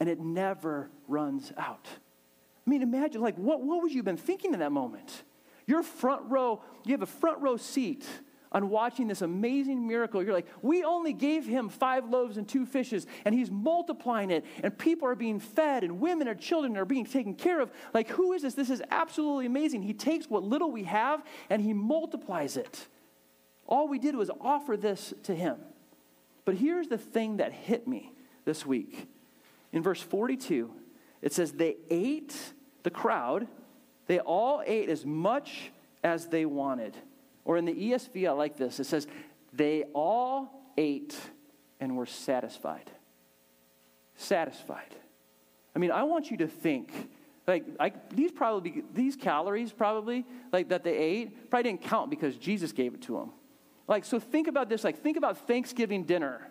And 0.00 0.08
it 0.08 0.18
never 0.18 0.90
runs 1.06 1.52
out. 1.56 1.86
I 1.86 2.70
mean, 2.70 2.82
imagine, 2.82 3.20
like, 3.20 3.36
what, 3.36 3.62
what 3.62 3.82
would 3.82 3.92
you 3.92 3.98
have 3.98 4.04
been 4.04 4.16
thinking 4.16 4.52
in 4.52 4.58
that 4.58 4.72
moment? 4.72 5.22
You're 5.64 5.84
front 5.84 6.22
row, 6.28 6.60
you 6.84 6.90
have 6.90 7.02
a 7.02 7.06
front 7.06 7.40
row 7.40 7.56
seat 7.56 8.04
on 8.52 8.70
watching 8.70 9.08
this 9.08 9.22
amazing 9.22 9.86
miracle. 9.86 10.22
You're 10.22 10.32
like, 10.32 10.48
we 10.62 10.84
only 10.84 11.12
gave 11.12 11.46
him 11.46 11.68
five 11.68 12.08
loaves 12.08 12.36
and 12.36 12.48
two 12.48 12.64
fishes, 12.66 13.06
and 13.24 13.34
he's 13.34 13.50
multiplying 13.50 14.30
it, 14.30 14.44
and 14.62 14.76
people 14.76 15.08
are 15.08 15.14
being 15.14 15.40
fed, 15.40 15.84
and 15.84 16.00
women 16.00 16.28
and 16.28 16.40
children 16.40 16.76
are 16.76 16.84
being 16.84 17.04
taken 17.04 17.34
care 17.34 17.60
of. 17.60 17.70
Like, 17.92 18.08
who 18.08 18.32
is 18.32 18.42
this? 18.42 18.54
This 18.54 18.70
is 18.70 18.82
absolutely 18.90 19.46
amazing. 19.46 19.82
He 19.82 19.94
takes 19.94 20.28
what 20.28 20.42
little 20.42 20.70
we 20.70 20.84
have 20.84 21.22
and 21.50 21.62
he 21.62 21.72
multiplies 21.72 22.56
it. 22.56 22.86
All 23.66 23.88
we 23.88 23.98
did 23.98 24.16
was 24.16 24.30
offer 24.40 24.76
this 24.76 25.12
to 25.24 25.34
him. 25.34 25.58
But 26.44 26.56
here's 26.56 26.88
the 26.88 26.98
thing 26.98 27.36
that 27.36 27.52
hit 27.52 27.86
me 27.86 28.12
this 28.44 28.64
week. 28.64 29.06
In 29.72 29.82
verse 29.82 30.00
42, 30.00 30.72
it 31.20 31.32
says, 31.32 31.52
They 31.52 31.76
ate, 31.90 32.34
the 32.82 32.90
crowd, 32.90 33.46
they 34.06 34.18
all 34.20 34.62
ate 34.66 34.88
as 34.88 35.04
much 35.04 35.70
as 36.02 36.28
they 36.28 36.46
wanted. 36.46 36.96
Or 37.48 37.56
in 37.56 37.64
the 37.64 37.72
ESV, 37.72 38.28
I 38.28 38.32
like 38.32 38.58
this. 38.58 38.78
It 38.78 38.84
says, 38.84 39.06
they 39.54 39.84
all 39.94 40.70
ate 40.76 41.16
and 41.80 41.96
were 41.96 42.04
satisfied. 42.04 42.90
Satisfied. 44.16 44.94
I 45.74 45.78
mean, 45.78 45.90
I 45.90 46.02
want 46.02 46.30
you 46.30 46.36
to 46.36 46.46
think 46.46 46.92
like 47.46 47.64
I, 47.80 47.92
these 48.12 48.30
probably 48.30 48.84
these 48.92 49.16
calories 49.16 49.72
probably 49.72 50.26
like 50.52 50.68
that 50.68 50.84
they 50.84 50.94
ate 50.94 51.48
probably 51.48 51.70
didn't 51.70 51.82
count 51.84 52.10
because 52.10 52.36
Jesus 52.36 52.72
gave 52.72 52.92
it 52.92 53.00
to 53.02 53.14
them. 53.14 53.30
Like 53.86 54.04
so 54.04 54.20
think 54.20 54.48
about 54.48 54.68
this 54.68 54.84
like 54.84 54.98
think 55.02 55.16
about 55.16 55.46
Thanksgiving 55.46 56.04
dinner. 56.04 56.46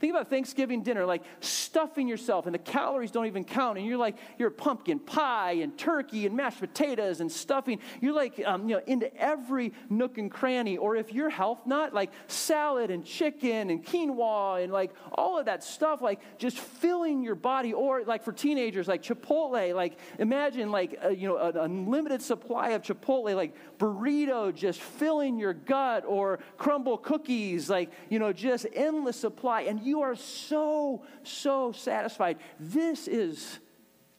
Think 0.00 0.12
about 0.14 0.30
Thanksgiving 0.30 0.84
dinner, 0.84 1.04
like 1.04 1.22
stuffing 1.40 2.06
yourself, 2.06 2.46
and 2.46 2.54
the 2.54 2.58
calories 2.60 3.10
don't 3.10 3.26
even 3.26 3.42
count. 3.42 3.78
And 3.78 3.86
you're 3.86 3.98
like, 3.98 4.16
you're 4.38 4.50
pumpkin 4.50 5.00
pie 5.00 5.52
and 5.52 5.76
turkey 5.76 6.24
and 6.24 6.36
mashed 6.36 6.60
potatoes 6.60 7.20
and 7.20 7.30
stuffing. 7.30 7.80
You're 8.00 8.14
like, 8.14 8.40
um, 8.46 8.68
you 8.68 8.76
know, 8.76 8.82
into 8.86 9.12
every 9.16 9.72
nook 9.90 10.16
and 10.18 10.30
cranny. 10.30 10.76
Or 10.76 10.94
if 10.94 11.12
you're 11.12 11.30
health 11.30 11.66
nut, 11.66 11.94
like 11.94 12.12
salad 12.28 12.92
and 12.92 13.04
chicken 13.04 13.70
and 13.70 13.84
quinoa 13.84 14.62
and 14.62 14.72
like 14.72 14.92
all 15.12 15.36
of 15.36 15.46
that 15.46 15.64
stuff, 15.64 16.00
like 16.00 16.20
just 16.38 16.58
filling 16.58 17.24
your 17.24 17.34
body. 17.34 17.72
Or 17.72 18.04
like 18.04 18.22
for 18.22 18.32
teenagers, 18.32 18.86
like 18.86 19.02
Chipotle. 19.02 19.74
Like 19.74 19.98
imagine 20.20 20.70
like 20.70 20.92
a, 20.92 21.06
uh, 21.06 21.08
you 21.08 21.26
know 21.26 21.38
an 21.38 21.56
unlimited 21.56 22.22
supply 22.22 22.70
of 22.70 22.82
Chipotle, 22.82 23.34
like 23.34 23.54
burrito, 23.78 24.54
just 24.54 24.80
filling 24.80 25.40
your 25.40 25.54
gut. 25.54 26.04
Or 26.06 26.38
Crumbl 26.56 27.02
cookies, 27.02 27.68
like 27.68 27.90
you 28.08 28.20
know, 28.20 28.32
just 28.32 28.64
endless 28.72 29.16
supply. 29.16 29.62
And 29.62 29.87
you 29.88 30.02
are 30.02 30.14
so, 30.14 31.04
so 31.22 31.72
satisfied. 31.72 32.38
This 32.60 33.08
is 33.08 33.58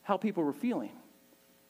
how 0.02 0.18
people 0.18 0.44
were 0.44 0.54
feeling. 0.54 0.92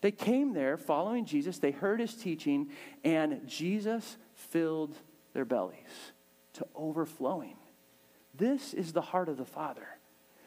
They 0.01 0.11
came 0.11 0.53
there 0.53 0.77
following 0.77 1.25
Jesus, 1.25 1.59
they 1.59 1.71
heard 1.71 1.99
his 1.99 2.15
teaching, 2.15 2.69
and 3.03 3.47
Jesus 3.47 4.17
filled 4.33 4.95
their 5.33 5.45
bellies 5.45 6.13
to 6.53 6.65
overflowing. 6.73 7.57
This 8.33 8.73
is 8.73 8.93
the 8.93 9.01
heart 9.01 9.27
of 9.27 9.37
the 9.37 9.45
Father. 9.45 9.87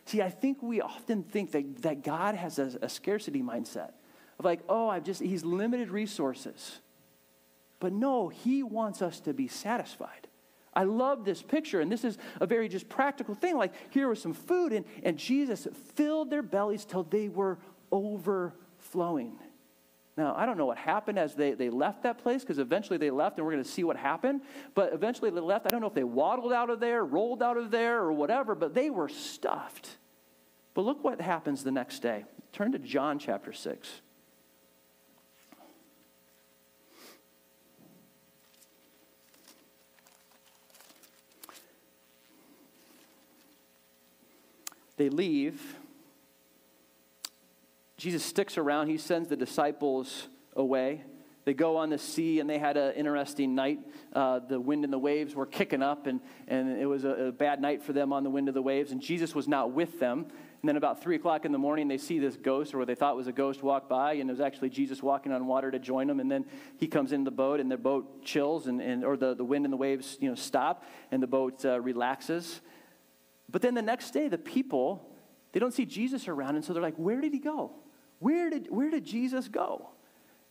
See, 0.06 0.22
I 0.22 0.30
think 0.30 0.62
we 0.62 0.80
often 0.80 1.22
think 1.22 1.52
that, 1.52 1.82
that 1.82 2.02
God 2.02 2.34
has 2.34 2.58
a, 2.58 2.78
a 2.80 2.88
scarcity 2.88 3.42
mindset 3.42 3.92
of 4.38 4.44
like, 4.44 4.60
oh, 4.68 4.88
I've 4.88 5.04
just, 5.04 5.20
he's 5.20 5.44
limited 5.44 5.90
resources. 5.90 6.80
But 7.78 7.92
no, 7.92 8.28
he 8.28 8.62
wants 8.62 9.02
us 9.02 9.20
to 9.20 9.34
be 9.34 9.48
satisfied. 9.48 10.28
I 10.74 10.84
love 10.84 11.24
this 11.24 11.42
picture, 11.42 11.80
and 11.80 11.92
this 11.92 12.04
is 12.04 12.16
a 12.40 12.46
very 12.46 12.68
just 12.68 12.88
practical 12.88 13.34
thing. 13.34 13.56
Like, 13.56 13.74
here 13.90 14.08
was 14.08 14.22
some 14.22 14.32
food, 14.32 14.72
and, 14.72 14.86
and 15.02 15.18
Jesus 15.18 15.68
filled 15.94 16.30
their 16.30 16.42
bellies 16.42 16.84
till 16.84 17.02
they 17.02 17.28
were 17.28 17.58
overflowing. 17.90 19.38
Now, 20.16 20.34
I 20.36 20.46
don't 20.46 20.58
know 20.58 20.66
what 20.66 20.78
happened 20.78 21.18
as 21.18 21.34
they, 21.34 21.52
they 21.52 21.70
left 21.70 22.02
that 22.02 22.18
place, 22.18 22.42
because 22.42 22.58
eventually 22.58 22.98
they 22.98 23.10
left, 23.10 23.38
and 23.38 23.46
we're 23.46 23.52
going 23.52 23.64
to 23.64 23.70
see 23.70 23.84
what 23.84 23.96
happened. 23.96 24.42
But 24.74 24.92
eventually 24.92 25.30
they 25.30 25.40
left. 25.40 25.66
I 25.66 25.70
don't 25.70 25.80
know 25.80 25.86
if 25.86 25.94
they 25.94 26.04
waddled 26.04 26.52
out 26.52 26.70
of 26.70 26.80
there, 26.80 27.04
rolled 27.04 27.42
out 27.42 27.56
of 27.56 27.70
there, 27.70 28.00
or 28.00 28.12
whatever, 28.12 28.54
but 28.54 28.74
they 28.74 28.88
were 28.88 29.08
stuffed. 29.08 29.88
But 30.74 30.82
look 30.82 31.04
what 31.04 31.20
happens 31.20 31.64
the 31.64 31.70
next 31.70 32.00
day. 32.00 32.24
Turn 32.52 32.72
to 32.72 32.78
John 32.78 33.18
chapter 33.18 33.52
6. 33.52 34.00
They 45.02 45.08
leave. 45.08 45.60
Jesus 47.96 48.24
sticks 48.24 48.56
around. 48.56 48.86
He 48.86 48.98
sends 48.98 49.28
the 49.28 49.34
disciples 49.34 50.28
away. 50.54 51.02
They 51.44 51.54
go 51.54 51.76
on 51.78 51.90
the 51.90 51.98
sea, 51.98 52.38
and 52.38 52.48
they 52.48 52.58
had 52.58 52.76
an 52.76 52.94
interesting 52.94 53.56
night. 53.56 53.80
Uh, 54.12 54.38
the 54.38 54.60
wind 54.60 54.84
and 54.84 54.92
the 54.92 55.00
waves 55.00 55.34
were 55.34 55.44
kicking 55.44 55.82
up, 55.82 56.06
and, 56.06 56.20
and 56.46 56.80
it 56.80 56.86
was 56.86 57.02
a, 57.02 57.08
a, 57.08 57.32
bad 57.32 57.60
night 57.60 57.82
for 57.82 57.92
them 57.92 58.12
on 58.12 58.22
the 58.22 58.30
wind 58.30 58.46
of 58.46 58.54
the 58.54 58.62
waves. 58.62 58.92
And 58.92 59.02
Jesus 59.02 59.34
was 59.34 59.48
not 59.48 59.72
with 59.72 59.98
them. 59.98 60.20
And 60.20 60.68
then 60.68 60.76
about 60.76 61.02
3 61.02 61.16
o'clock 61.16 61.44
in 61.44 61.50
the 61.50 61.58
morning, 61.58 61.88
they 61.88 61.98
see 61.98 62.20
this 62.20 62.36
ghost, 62.36 62.72
or 62.72 62.78
what 62.78 62.86
they 62.86 62.94
thought 62.94 63.16
was 63.16 63.26
a 63.26 63.32
ghost, 63.32 63.60
walk 63.60 63.88
by, 63.88 64.12
and 64.12 64.30
it 64.30 64.32
was 64.32 64.40
actually 64.40 64.70
Jesus 64.70 65.02
walking 65.02 65.32
on 65.32 65.48
water 65.48 65.72
to 65.72 65.80
join 65.80 66.06
them. 66.06 66.20
And 66.20 66.30
then 66.30 66.44
he 66.78 66.86
comes 66.86 67.10
in 67.10 67.24
the 67.24 67.32
boat, 67.32 67.58
and 67.58 67.68
the 67.68 67.76
boat 67.76 68.22
chills, 68.22 68.68
and, 68.68 68.80
and, 68.80 69.04
or 69.04 69.16
the, 69.16 69.34
the 69.34 69.42
wind 69.42 69.66
and 69.66 69.72
the 69.72 69.76
waves 69.76 70.16
you 70.20 70.28
know, 70.28 70.36
stop, 70.36 70.84
and 71.10 71.20
the 71.20 71.26
boat 71.26 71.64
uh, 71.64 71.80
relaxes. 71.80 72.60
But 73.52 73.62
then 73.62 73.74
the 73.74 73.82
next 73.82 74.10
day, 74.10 74.28
the 74.28 74.38
people, 74.38 75.08
they 75.52 75.60
don't 75.60 75.72
see 75.72 75.84
Jesus 75.84 76.26
around, 76.26 76.56
and 76.56 76.64
so 76.64 76.72
they're 76.72 76.82
like, 76.82 76.96
where 76.96 77.20
did 77.20 77.32
he 77.32 77.38
go? 77.38 77.72
Where 78.18 78.50
did, 78.50 78.68
where 78.70 78.90
did 78.90 79.04
Jesus 79.04 79.48
go? 79.48 79.90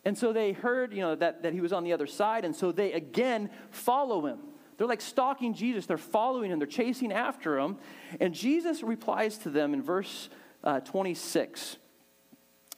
And 0.05 0.17
so 0.17 0.33
they 0.33 0.53
heard, 0.53 0.93
you 0.93 1.01
know, 1.01 1.15
that, 1.15 1.43
that 1.43 1.53
he 1.53 1.61
was 1.61 1.73
on 1.73 1.83
the 1.83 1.93
other 1.93 2.07
side, 2.07 2.45
and 2.45 2.55
so 2.55 2.71
they 2.71 2.93
again 2.93 3.49
follow 3.69 4.25
him. 4.25 4.39
They're 4.77 4.87
like 4.87 5.01
stalking 5.01 5.53
Jesus. 5.53 5.85
They're 5.85 5.97
following 5.97 6.51
him. 6.51 6.57
They're 6.57 6.67
chasing 6.67 7.11
after 7.11 7.59
him. 7.59 7.77
And 8.19 8.33
Jesus 8.33 8.81
replies 8.81 9.37
to 9.39 9.51
them 9.51 9.75
in 9.75 9.83
verse 9.83 10.29
uh, 10.63 10.79
26. 10.79 11.77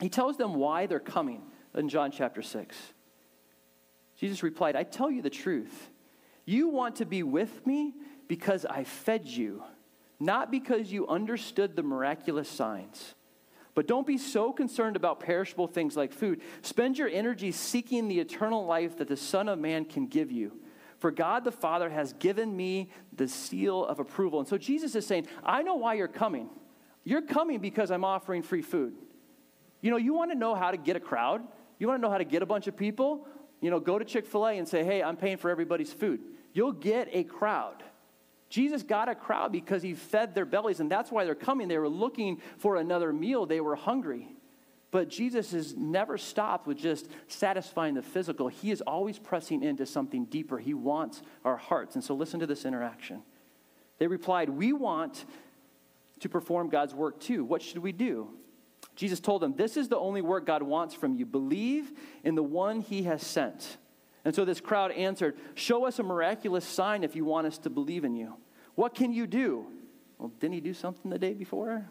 He 0.02 0.10
tells 0.10 0.36
them 0.36 0.56
why 0.56 0.86
they're 0.86 1.00
coming 1.00 1.44
in 1.74 1.88
John 1.88 2.12
chapter 2.12 2.42
6. 2.42 2.76
Jesus 4.18 4.44
replied, 4.44 4.76
I 4.76 4.84
tell 4.84 5.10
you 5.10 5.22
the 5.22 5.30
truth. 5.30 5.90
You 6.46 6.68
want 6.68 6.98
to 6.98 7.06
be 7.06 7.24
with 7.24 7.66
me 7.66 7.94
because 8.28 8.66
I 8.66 8.84
fed 8.84 9.26
you, 9.26 9.64
not 10.20 10.52
because 10.52 10.92
you 10.92 11.08
understood 11.08 11.76
the 11.76 11.84
miraculous 11.84 12.50
signs. 12.50 13.16
But 13.76 13.88
don't 13.88 14.06
be 14.06 14.18
so 14.18 14.54
concerned 14.54 14.96
about 14.96 15.20
perishable 15.20 15.68
things 15.68 15.98
like 15.98 16.14
food. 16.14 16.42
Spend 16.62 16.98
your 16.98 17.08
energy 17.08 17.52
seeking 17.52 18.08
the 18.08 18.20
eternal 18.20 18.66
life 18.66 18.98
that 18.98 19.08
the 19.08 19.18
Son 19.18 19.50
of 19.50 19.58
Man 19.58 19.86
can 19.86 20.08
give 20.08 20.32
you. 20.32 20.60
For 21.00 21.12
God 21.12 21.44
the 21.44 21.52
Father 21.52 21.90
has 21.90 22.14
given 22.14 22.56
me 22.56 22.90
the 23.12 23.28
seal 23.28 23.84
of 23.84 24.00
approval. 24.00 24.40
And 24.40 24.48
so 24.48 24.58
Jesus 24.58 24.96
is 24.96 25.06
saying, 25.06 25.28
I 25.44 25.64
know 25.64 25.76
why 25.76 25.96
you're 25.96 26.08
coming. 26.08 26.50
You're 27.04 27.24
coming 27.24 27.60
because 27.60 27.92
I'm 27.92 28.06
offering 28.06 28.44
free 28.44 28.62
food. 28.62 28.94
You 29.82 29.92
know, 29.92 29.98
you 29.98 30.14
want 30.14 30.32
to 30.32 30.38
know 30.38 30.56
how 30.56 30.72
to 30.72 30.78
get 30.78 30.96
a 30.96 31.00
crowd? 31.02 31.42
You 31.78 31.88
want 31.88 32.00
to 32.00 32.02
know 32.02 32.12
how 32.12 32.20
to 32.20 32.24
get 32.24 32.42
a 32.42 32.46
bunch 32.46 32.68
of 32.68 32.78
people? 32.78 33.28
You 33.60 33.70
know, 33.70 33.80
go 33.80 34.00
to 34.00 34.06
Chick 34.06 34.26
fil 34.26 34.48
A 34.48 34.58
and 34.58 34.68
say, 34.68 34.84
hey, 34.84 35.04
I'm 35.04 35.18
paying 35.18 35.38
for 35.38 35.50
everybody's 35.50 35.92
food. 35.92 36.22
You'll 36.54 36.72
get 36.72 37.10
a 37.12 37.24
crowd. 37.24 37.84
Jesus 38.54 38.84
got 38.84 39.10
a 39.10 39.16
crowd 39.16 39.52
because 39.52 39.82
he 39.82 39.96
fed 39.96 40.36
their 40.36 40.46
bellies, 40.46 40.80
and 40.80 40.88
that's 40.88 41.12
why 41.12 41.26
they're 41.26 41.34
coming. 41.34 41.68
They 41.68 41.80
were 41.80 41.90
looking 41.90 42.40
for 42.60 42.76
another 42.76 43.12
meal, 43.12 43.48
they 43.48 43.62
were 43.62 43.76
hungry. 43.76 44.36
But 44.92 45.10
Jesus 45.10 45.54
has 45.54 45.76
never 45.76 46.20
stopped 46.20 46.68
with 46.68 46.78
just 46.78 47.08
satisfying 47.28 47.96
the 47.96 48.04
physical. 48.04 48.50
He 48.50 48.70
is 48.70 48.82
always 48.82 49.18
pressing 49.18 49.64
into 49.64 49.88
something 49.88 50.26
deeper. 50.26 50.60
He 50.60 50.76
wants 50.76 51.24
our 51.44 51.58
hearts. 51.58 51.96
And 51.96 52.04
so 52.04 52.14
listen 52.14 52.42
to 52.42 52.46
this 52.46 52.64
interaction. 52.64 53.24
They 53.98 54.06
replied, 54.06 54.50
We 54.50 54.72
want 54.72 55.26
to 56.20 56.30
perform 56.30 56.70
God's 56.70 56.94
work 56.94 57.20
too. 57.20 57.44
What 57.44 57.64
should 57.64 57.80
we 57.80 57.92
do? 57.92 58.30
Jesus 58.96 59.20
told 59.20 59.42
them, 59.42 59.56
This 59.56 59.78
is 59.78 59.88
the 59.88 59.98
only 59.98 60.22
work 60.22 60.46
God 60.46 60.62
wants 60.62 60.94
from 60.94 61.16
you. 61.16 61.26
Believe 61.26 61.92
in 62.24 62.36
the 62.36 62.44
one 62.44 62.82
he 62.82 63.02
has 63.02 63.26
sent. 63.26 63.78
And 64.24 64.36
so 64.36 64.46
this 64.46 64.62
crowd 64.62 64.92
answered, 64.92 65.40
Show 65.56 65.88
us 65.88 65.98
a 65.98 66.04
miraculous 66.04 66.66
sign 66.66 67.04
if 67.04 67.16
you 67.16 67.26
want 67.26 67.48
us 67.48 67.58
to 67.58 67.72
believe 67.72 68.04
in 68.04 68.16
you. 68.16 68.36
What 68.76 68.96
can 68.96 69.14
you 69.14 69.28
do? 69.28 69.68
Well, 70.18 70.32
didn't 70.40 70.54
he 70.54 70.62
do 70.62 70.74
something 70.74 71.12
the 71.12 71.20
day 71.20 71.34
before? 71.34 71.86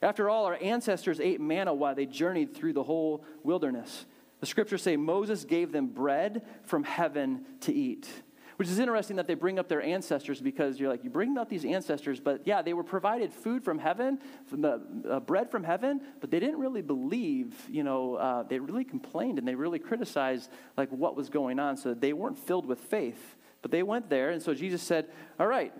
After 0.00 0.30
all, 0.30 0.44
our 0.44 0.58
ancestors 0.60 1.18
ate 1.18 1.40
manna 1.40 1.74
while 1.74 1.94
they 1.94 2.06
journeyed 2.06 2.54
through 2.54 2.74
the 2.74 2.82
whole 2.82 3.24
wilderness. 3.42 4.06
The 4.40 4.46
scriptures 4.46 4.82
say 4.82 4.96
Moses 4.96 5.44
gave 5.44 5.72
them 5.72 5.88
bread 5.88 6.42
from 6.64 6.84
heaven 6.84 7.44
to 7.62 7.74
eat. 7.74 8.08
Which 8.56 8.68
is 8.68 8.80
interesting 8.80 9.16
that 9.16 9.28
they 9.28 9.34
bring 9.34 9.58
up 9.60 9.68
their 9.68 9.82
ancestors 9.82 10.40
because 10.40 10.80
you're 10.80 10.90
like, 10.90 11.04
you 11.04 11.10
bring 11.10 11.38
up 11.38 11.48
these 11.48 11.64
ancestors, 11.64 12.18
but 12.18 12.42
yeah, 12.44 12.60
they 12.60 12.72
were 12.72 12.82
provided 12.82 13.32
food 13.32 13.62
from 13.62 13.78
heaven, 13.78 14.18
from 14.46 14.62
the, 14.62 14.82
uh, 15.08 15.20
bread 15.20 15.48
from 15.48 15.62
heaven, 15.62 16.00
but 16.20 16.32
they 16.32 16.40
didn't 16.40 16.58
really 16.58 16.82
believe, 16.82 17.54
you 17.70 17.84
know, 17.84 18.16
uh, 18.16 18.42
they 18.42 18.58
really 18.58 18.82
complained 18.82 19.38
and 19.38 19.46
they 19.46 19.54
really 19.54 19.78
criticized 19.78 20.50
like 20.76 20.90
what 20.90 21.14
was 21.14 21.28
going 21.28 21.60
on. 21.60 21.76
So 21.76 21.94
they 21.94 22.12
weren't 22.12 22.36
filled 22.36 22.66
with 22.66 22.80
faith. 22.80 23.36
But 23.62 23.70
they 23.70 23.82
went 23.82 24.08
there, 24.08 24.30
and 24.30 24.42
so 24.42 24.54
Jesus 24.54 24.82
said, 24.82 25.08
All 25.38 25.46
right, 25.46 25.72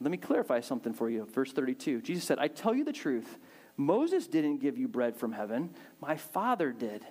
let 0.00 0.10
me 0.10 0.16
clarify 0.16 0.60
something 0.60 0.92
for 0.92 1.10
you. 1.10 1.24
Verse 1.26 1.52
32. 1.52 2.02
Jesus 2.02 2.24
said, 2.24 2.38
I 2.38 2.48
tell 2.48 2.74
you 2.74 2.84
the 2.84 2.92
truth. 2.92 3.38
Moses 3.76 4.26
didn't 4.26 4.58
give 4.58 4.76
you 4.76 4.88
bread 4.88 5.16
from 5.16 5.32
heaven, 5.32 5.70
my 6.00 6.16
Father 6.16 6.72
did. 6.72 7.06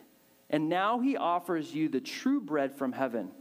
And 0.50 0.70
now 0.70 1.00
he 1.00 1.18
offers 1.18 1.74
you 1.74 1.90
the 1.90 2.00
true 2.00 2.40
bread 2.40 2.76
from 2.76 2.94
heaven. 2.94 3.32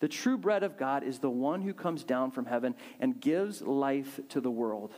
The 0.00 0.08
true 0.08 0.36
bread 0.36 0.62
of 0.62 0.76
God 0.76 1.02
is 1.02 1.18
the 1.18 1.30
one 1.30 1.62
who 1.62 1.72
comes 1.74 2.04
down 2.04 2.30
from 2.30 2.46
heaven 2.46 2.74
and 3.00 3.20
gives 3.20 3.62
life 3.62 4.20
to 4.30 4.40
the 4.40 4.50
world. 4.50 4.92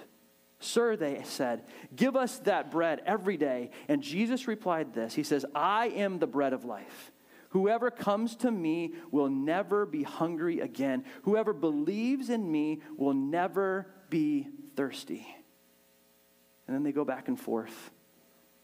Sir, 0.61 0.97
they 0.97 1.23
said, 1.25 1.63
give 1.95 2.17
us 2.17 2.39
that 2.41 2.71
bread 2.73 3.01
every 3.07 3.37
day. 3.37 3.71
And 3.87 4.03
Jesus 4.03 4.49
replied 4.49 4.93
this 4.93 5.15
He 5.15 5.23
says, 5.23 5.45
I 5.55 5.89
am 5.89 6.19
the 6.19 6.27
bread 6.27 6.53
of 6.53 6.65
life. 6.65 7.13
Whoever 7.51 7.91
comes 7.91 8.37
to 8.37 8.51
me 8.51 8.95
will 9.11 9.31
never 9.31 9.87
be 9.87 10.03
hungry 10.03 10.61
again. 10.61 11.05
Whoever 11.23 11.53
believes 11.53 12.29
in 12.31 12.51
me 12.51 12.81
will 12.97 13.15
never 13.15 13.87
be 14.11 14.49
thirsty. 14.77 15.27
And 16.67 16.75
then 16.75 16.83
they 16.83 16.93
go 16.93 17.05
back 17.05 17.29
and 17.29 17.41
forth. 17.41 17.91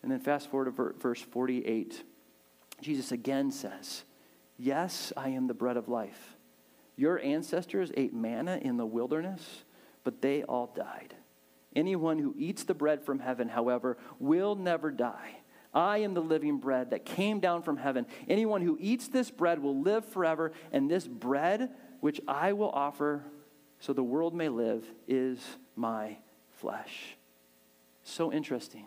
And 0.03 0.13
then 0.13 0.21
fast 0.21 0.51
forward 0.51 0.77
to 0.77 0.93
verse 1.01 1.23
48. 1.23 2.03
Jesus 2.83 3.11
again 3.11 3.51
says, 3.51 4.05
Yes, 4.59 5.13
I 5.17 5.31
am 5.31 5.47
the 5.47 5.55
bread 5.55 5.79
of 5.79 5.89
life. 5.89 6.37
Your 6.97 7.19
ancestors 7.19 7.91
ate 7.97 8.15
manna 8.15 8.59
in 8.61 8.77
the 8.77 8.87
wilderness, 8.87 9.65
but 10.05 10.21
they 10.21 10.43
all 10.45 10.73
died. 10.77 11.15
Anyone 11.75 12.19
who 12.19 12.35
eats 12.39 12.65
the 12.65 12.75
bread 12.75 13.03
from 13.03 13.19
heaven, 13.19 13.49
however, 13.49 13.97
will 14.21 14.55
never 14.55 14.91
die. 14.91 15.39
I 15.75 15.99
am 15.99 16.15
the 16.15 16.21
living 16.21 16.59
bread 16.59 16.91
that 16.91 17.05
came 17.05 17.41
down 17.41 17.63
from 17.63 17.77
heaven. 17.77 18.07
Anyone 18.29 18.63
who 18.63 18.79
eats 18.81 19.09
this 19.09 19.31
bread 19.31 19.59
will 19.59 19.81
live 19.81 20.05
forever, 20.05 20.53
and 20.73 20.91
this 20.91 21.07
bread 21.07 21.71
which 22.01 22.21
I 22.29 22.53
will 22.53 22.71
offer 22.71 23.25
so 23.81 23.93
the 23.93 24.03
world 24.03 24.35
may 24.35 24.49
live 24.49 24.85
is 25.09 25.39
my 25.77 26.19
flesh. 26.53 27.17
So 28.03 28.33
interesting. 28.33 28.87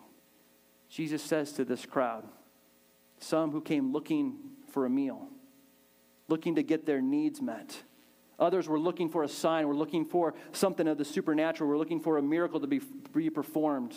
Jesus 0.88 1.22
says 1.22 1.52
to 1.52 1.64
this 1.64 1.84
crowd, 1.84 2.24
some 3.20 3.50
who 3.50 3.60
came 3.60 3.92
looking 3.92 4.36
for 4.70 4.86
a 4.86 4.90
meal, 4.90 5.28
looking 6.28 6.54
to 6.54 6.62
get 6.62 6.86
their 6.86 7.00
needs 7.00 7.42
met. 7.42 7.82
Others 8.38 8.68
were 8.68 8.78
looking 8.78 9.08
for 9.08 9.24
a 9.24 9.28
sign, 9.28 9.66
were 9.66 9.74
looking 9.74 10.04
for 10.04 10.34
something 10.52 10.86
of 10.86 10.96
the 10.96 11.04
supernatural, 11.04 11.68
were 11.68 11.78
looking 11.78 12.00
for 12.00 12.18
a 12.18 12.22
miracle 12.22 12.60
to 12.60 12.66
be, 12.66 12.80
be 13.12 13.30
performed. 13.30 13.94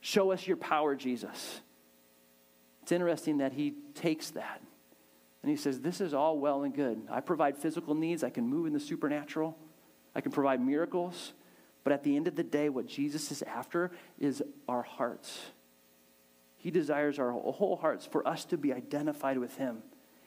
Show 0.00 0.32
us 0.32 0.46
your 0.46 0.56
power, 0.56 0.94
Jesus. 0.96 1.60
It's 2.86 2.92
interesting 2.92 3.38
that 3.38 3.52
he 3.52 3.74
takes 3.96 4.30
that 4.30 4.62
and 5.42 5.50
he 5.50 5.56
says, 5.56 5.80
This 5.80 6.00
is 6.00 6.14
all 6.14 6.38
well 6.38 6.62
and 6.62 6.72
good. 6.72 7.02
I 7.10 7.18
provide 7.18 7.58
physical 7.58 7.96
needs, 7.96 8.22
I 8.22 8.30
can 8.30 8.46
move 8.46 8.64
in 8.68 8.72
the 8.72 8.78
supernatural, 8.78 9.58
I 10.14 10.20
can 10.20 10.30
provide 10.30 10.64
miracles. 10.64 11.32
But 11.82 11.92
at 11.92 12.04
the 12.04 12.14
end 12.14 12.28
of 12.28 12.36
the 12.36 12.44
day, 12.44 12.68
what 12.68 12.86
Jesus 12.86 13.32
is 13.32 13.42
after 13.42 13.90
is 14.20 14.40
our 14.68 14.82
hearts. 14.82 15.46
He 16.58 16.70
desires 16.70 17.18
our 17.18 17.32
whole 17.32 17.76
hearts 17.80 18.06
for 18.06 18.26
us 18.26 18.44
to 18.44 18.56
be 18.56 18.72
identified 18.72 19.38
with 19.38 19.56
Him. 19.56 19.82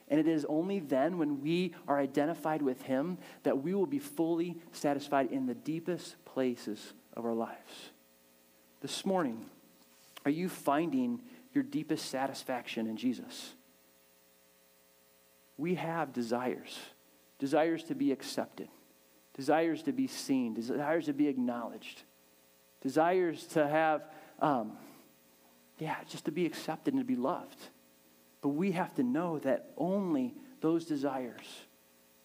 And 0.08 0.20
it 0.20 0.28
is 0.28 0.44
only 0.44 0.80
then, 0.80 1.16
when 1.16 1.40
we 1.40 1.74
are 1.88 1.98
identified 1.98 2.60
with 2.60 2.82
Him, 2.82 3.16
that 3.42 3.62
we 3.62 3.72
will 3.72 3.86
be 3.86 3.98
fully 3.98 4.58
satisfied 4.72 5.32
in 5.32 5.46
the 5.46 5.54
deepest 5.54 6.22
places 6.26 6.92
of 7.16 7.24
our 7.24 7.32
lives. 7.32 7.90
This 8.82 9.06
morning, 9.06 9.46
are 10.26 10.30
you 10.30 10.50
finding 10.50 11.22
your 11.52 11.64
deepest 11.64 12.10
satisfaction 12.10 12.86
in 12.86 12.96
Jesus. 12.96 13.54
We 15.56 15.74
have 15.74 16.12
desires 16.12 16.78
desires 17.38 17.82
to 17.84 17.94
be 17.94 18.12
accepted, 18.12 18.68
desires 19.34 19.82
to 19.82 19.92
be 19.92 20.06
seen, 20.06 20.54
desires 20.54 21.06
to 21.06 21.12
be 21.14 21.26
acknowledged, 21.26 22.02
desires 22.82 23.44
to 23.46 23.66
have, 23.66 24.02
um, 24.40 24.76
yeah, 25.78 25.96
just 26.06 26.26
to 26.26 26.30
be 26.30 26.46
accepted 26.46 26.94
and 26.94 27.00
to 27.00 27.06
be 27.06 27.16
loved. 27.16 27.58
But 28.42 28.50
we 28.50 28.72
have 28.72 28.94
to 28.96 29.02
know 29.02 29.38
that 29.40 29.70
only 29.76 30.34
those 30.60 30.84
desires 30.84 31.46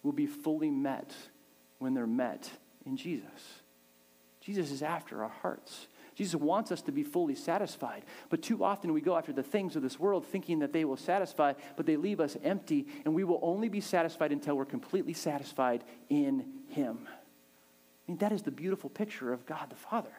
will 0.03 0.11
be 0.11 0.27
fully 0.27 0.69
met 0.69 1.15
when 1.79 1.93
they're 1.93 2.05
met 2.05 2.49
in 2.85 2.97
Jesus. 2.97 3.61
Jesus 4.41 4.71
is 4.71 4.83
after 4.83 5.23
our 5.23 5.29
hearts. 5.29 5.87
Jesus 6.15 6.35
wants 6.35 6.71
us 6.71 6.81
to 6.83 6.91
be 6.91 7.03
fully 7.03 7.35
satisfied. 7.35 8.03
But 8.29 8.41
too 8.41 8.63
often 8.63 8.93
we 8.93 9.01
go 9.01 9.17
after 9.17 9.33
the 9.33 9.43
things 9.43 9.75
of 9.75 9.81
this 9.81 9.99
world 9.99 10.25
thinking 10.25 10.59
that 10.59 10.71
they 10.71 10.85
will 10.85 10.97
satisfy, 10.97 11.53
but 11.75 11.85
they 11.85 11.97
leave 11.97 12.21
us 12.21 12.37
empty, 12.43 12.87
and 13.03 13.13
we 13.13 13.25
will 13.25 13.39
only 13.41 13.67
be 13.67 13.81
satisfied 13.81 14.31
until 14.31 14.55
we're 14.55 14.65
completely 14.65 15.13
satisfied 15.13 15.83
in 16.09 16.45
Him. 16.69 16.99
I 17.05 18.11
mean, 18.11 18.17
that 18.19 18.31
is 18.31 18.43
the 18.43 18.51
beautiful 18.51 18.89
picture 18.89 19.33
of 19.33 19.45
God 19.45 19.69
the 19.69 19.75
Father. 19.75 20.11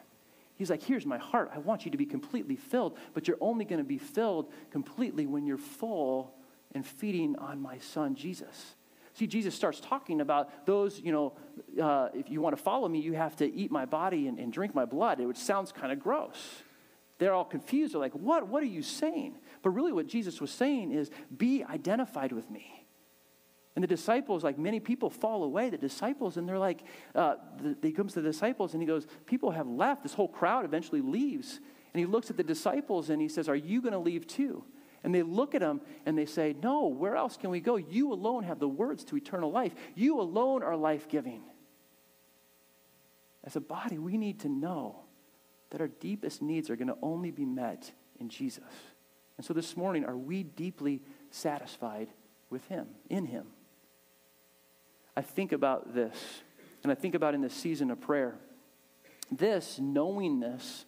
He's 0.55 0.69
like, 0.69 0.83
here's 0.83 1.05
my 1.05 1.17
heart. 1.17 1.51
I 1.53 1.59
want 1.59 1.85
you 1.85 1.91
to 1.91 1.97
be 1.97 2.05
completely 2.05 2.55
filled, 2.55 2.97
but 3.13 3.27
you're 3.27 3.37
only 3.41 3.65
going 3.65 3.79
to 3.79 3.87
be 3.87 3.97
filled 3.97 4.51
completely 4.71 5.25
when 5.25 5.45
you're 5.45 5.57
full 5.57 6.33
and 6.73 6.85
feeding 6.85 7.35
on 7.37 7.61
my 7.61 7.79
son, 7.79 8.15
Jesus. 8.15 8.75
See, 9.17 9.25
Jesus 9.25 9.55
starts 9.55 9.79
talking 9.79 10.21
about 10.21 10.67
those, 10.67 10.99
you 10.99 11.11
know, 11.11 11.33
uh, 11.81 12.09
if 12.13 12.29
you 12.29 12.39
want 12.39 12.55
to 12.55 12.61
follow 12.61 12.87
me, 12.87 12.99
you 12.99 13.13
have 13.13 13.35
to 13.37 13.51
eat 13.51 13.71
my 13.71 13.83
body 13.83 14.27
and, 14.27 14.37
and 14.37 14.53
drink 14.53 14.75
my 14.75 14.85
blood, 14.85 15.19
which 15.19 15.37
sounds 15.37 15.71
kind 15.71 15.91
of 15.91 15.99
gross. 15.99 16.61
They're 17.17 17.33
all 17.33 17.43
confused. 17.43 17.95
They're 17.95 17.99
like, 17.99 18.13
what? 18.13 18.47
What 18.47 18.61
are 18.61 18.67
you 18.67 18.83
saying? 18.83 19.39
But 19.63 19.71
really, 19.71 19.91
what 19.91 20.05
Jesus 20.05 20.39
was 20.39 20.51
saying 20.51 20.91
is, 20.91 21.09
be 21.35 21.63
identified 21.63 22.31
with 22.31 22.51
me. 22.51 22.85
And 23.75 23.81
the 23.81 23.87
disciples, 23.87 24.43
like 24.43 24.59
many 24.59 24.79
people, 24.79 25.09
fall 25.09 25.43
away. 25.43 25.71
The 25.71 25.79
disciples, 25.79 26.37
and 26.37 26.47
they're 26.47 26.59
like, 26.59 26.83
uh, 27.15 27.37
the, 27.59 27.75
he 27.81 27.93
comes 27.93 28.13
to 28.13 28.21
the 28.21 28.29
disciples 28.29 28.73
and 28.73 28.83
he 28.83 28.87
goes, 28.87 29.07
People 29.25 29.49
have 29.49 29.67
left. 29.67 30.03
This 30.03 30.13
whole 30.13 30.27
crowd 30.27 30.63
eventually 30.63 31.01
leaves. 31.01 31.59
And 31.91 31.99
he 31.99 32.05
looks 32.05 32.29
at 32.29 32.37
the 32.37 32.43
disciples 32.43 33.09
and 33.09 33.19
he 33.19 33.29
says, 33.29 33.49
Are 33.49 33.55
you 33.55 33.81
going 33.81 33.93
to 33.93 33.99
leave 33.99 34.27
too? 34.27 34.63
And 35.03 35.13
they 35.13 35.23
look 35.23 35.55
at 35.55 35.61
him 35.61 35.81
and 36.05 36.17
they 36.17 36.25
say, 36.25 36.55
No, 36.61 36.87
where 36.87 37.15
else 37.15 37.37
can 37.37 37.49
we 37.49 37.59
go? 37.59 37.75
You 37.77 38.13
alone 38.13 38.43
have 38.43 38.59
the 38.59 38.67
words 38.67 39.03
to 39.05 39.17
eternal 39.17 39.51
life. 39.51 39.73
You 39.95 40.19
alone 40.19 40.63
are 40.63 40.75
life 40.75 41.07
giving. 41.07 41.43
As 43.43 43.55
a 43.55 43.61
body, 43.61 43.97
we 43.97 44.17
need 44.17 44.41
to 44.41 44.49
know 44.49 45.03
that 45.69 45.81
our 45.81 45.87
deepest 45.87 46.41
needs 46.41 46.69
are 46.69 46.75
going 46.75 46.87
to 46.87 46.97
only 47.01 47.31
be 47.31 47.45
met 47.45 47.91
in 48.19 48.29
Jesus. 48.29 48.63
And 49.37 49.45
so 49.45 49.53
this 49.53 49.77
morning, 49.77 50.05
are 50.05 50.17
we 50.17 50.43
deeply 50.43 51.01
satisfied 51.29 52.09
with 52.49 52.65
Him, 52.67 52.87
in 53.09 53.25
Him? 53.25 53.47
I 55.15 55.21
think 55.21 55.51
about 55.51 55.93
this, 55.93 56.15
and 56.83 56.91
I 56.91 56.95
think 56.95 57.15
about 57.15 57.33
in 57.35 57.41
this 57.41 57.53
season 57.53 57.91
of 57.91 58.01
prayer. 58.01 58.35
This, 59.31 59.79
knowingness 59.79 60.85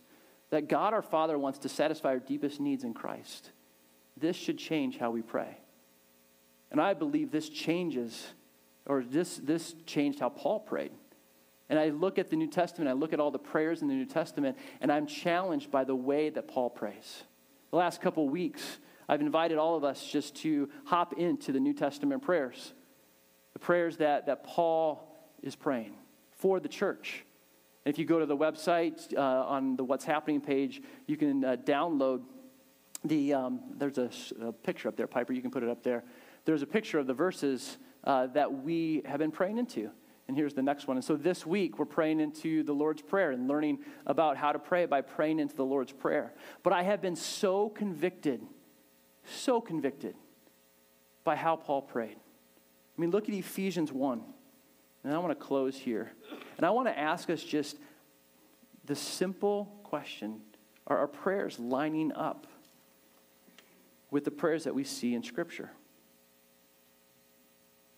that 0.50 0.68
God 0.68 0.94
our 0.94 1.02
Father 1.02 1.38
wants 1.38 1.60
to 1.60 1.70
satisfy 1.70 2.10
our 2.10 2.20
deepest 2.20 2.60
needs 2.60 2.84
in 2.84 2.94
Christ, 2.94 3.52
this 4.20 4.36
should 4.36 4.58
change 4.58 4.98
how 4.98 5.12
we 5.12 5.22
pray. 5.22 5.58
And 6.72 6.80
I 6.80 6.94
believe 6.94 7.32
this 7.32 7.50
changes, 7.50 8.28
or 8.86 9.04
this, 9.04 9.38
this 9.38 9.76
changed 9.86 10.20
how 10.20 10.30
Paul 10.30 10.60
prayed. 10.60 10.92
And 11.70 11.78
I 11.78 11.90
look 11.90 12.18
at 12.18 12.30
the 12.30 12.36
New 12.36 12.48
Testament, 12.48 12.90
I 12.90 12.94
look 12.94 13.14
at 13.14 13.20
all 13.20 13.32
the 13.32 13.40
prayers 13.40 13.82
in 13.82 13.88
the 13.88 13.94
New 13.94 14.06
Testament, 14.06 14.58
and 14.82 14.92
I'm 14.92 15.06
challenged 15.06 15.70
by 15.70 15.84
the 15.84 15.96
way 15.96 16.30
that 16.30 16.48
Paul 16.48 16.70
prays. 16.70 17.24
The 17.72 17.78
last 17.78 18.02
couple 18.02 18.28
weeks, 18.28 18.80
I've 19.08 19.22
invited 19.22 19.58
all 19.58 19.76
of 19.76 19.84
us 19.84 20.06
just 20.06 20.36
to 20.38 20.70
hop 20.86 21.14
into 21.14 21.52
the 21.52 21.60
New 21.60 21.74
Testament 21.74 22.24
prayers, 22.24 22.74
the 23.54 23.60
prayers 23.60 23.98
that, 23.98 24.26
that 24.26 24.44
Paul 24.44 25.06
is 25.42 25.56
praying 25.56 25.96
for 26.32 26.60
the 26.60 26.70
church. 26.70 27.24
And 27.86 27.94
if 27.94 28.00
you 28.00 28.06
go 28.06 28.20
to 28.20 28.26
the 28.26 28.38
website 28.38 29.16
uh, 29.16 29.22
on 29.22 29.76
the 29.76 29.84
What's 29.84 30.06
Happening 30.06 30.42
page, 30.42 30.82
you 31.08 31.18
can 31.18 31.44
uh, 31.44 31.56
download 31.64 32.22
the, 33.04 33.34
um, 33.34 33.62
there's 33.78 33.98
a, 33.98 34.10
a, 34.42 34.52
picture 34.52 34.90
up 34.90 34.98
there, 34.98 35.08
Piper, 35.08 35.34
you 35.34 35.42
can 35.42 35.52
put 35.52 35.64
it 35.64 35.70
up 35.70 35.84
there. 35.84 36.04
There's 36.46 36.62
a 36.62 36.68
picture 36.68 37.00
of 37.00 37.08
the 37.08 37.14
verses 37.14 37.78
uh, 38.04 38.28
that 38.28 38.52
we 38.52 39.02
have 39.06 39.20
been 39.20 39.32
praying 39.32 39.58
into. 39.58 39.90
And 40.28 40.38
here's 40.38 40.54
the 40.54 40.62
next 40.62 40.88
one. 40.88 40.96
And 40.98 41.04
so 41.04 41.16
this 41.16 41.46
week, 41.46 41.80
we're 41.80 41.86
praying 41.86 42.20
into 42.20 42.62
the 42.64 42.74
Lord's 42.74 43.02
Prayer 43.02 43.32
and 43.32 43.48
learning 43.48 43.80
about 44.06 44.38
how 44.38 44.52
to 44.52 44.60
pray 44.60 44.86
by 44.86 45.02
praying 45.02 45.40
into 45.40 45.56
the 45.56 45.66
Lord's 45.66 45.92
Prayer. 45.92 46.34
But 46.62 46.72
I 46.72 46.84
have 46.84 47.02
been 47.02 47.16
so 47.16 47.70
convicted, 47.70 48.42
so 49.26 49.60
convicted 49.60 50.16
by 51.24 51.36
how 51.36 51.56
Paul 51.56 51.82
prayed. 51.82 52.18
I 52.18 53.02
mean, 53.02 53.12
look 53.12 53.28
at 53.28 53.34
Ephesians 53.34 53.92
1. 53.92 54.24
And 55.04 55.14
I 55.14 55.18
want 55.18 55.32
to 55.32 55.46
close 55.46 55.78
here. 55.78 56.12
And 56.58 56.66
I 56.66 56.70
want 56.72 56.88
to 56.88 56.98
ask 56.98 57.30
us 57.30 57.42
just 57.42 57.78
the 58.86 58.96
simple 58.96 59.80
question 59.84 60.42
are 60.88 60.98
our 60.98 61.08
prayers 61.08 61.60
lining 61.60 62.12
up 62.14 62.48
with 64.12 64.26
the 64.26 64.32
prayers 64.32 64.64
that 64.64 64.76
we 64.76 64.84
see 64.84 65.14
in 65.14 65.24
Scripture? 65.24 65.72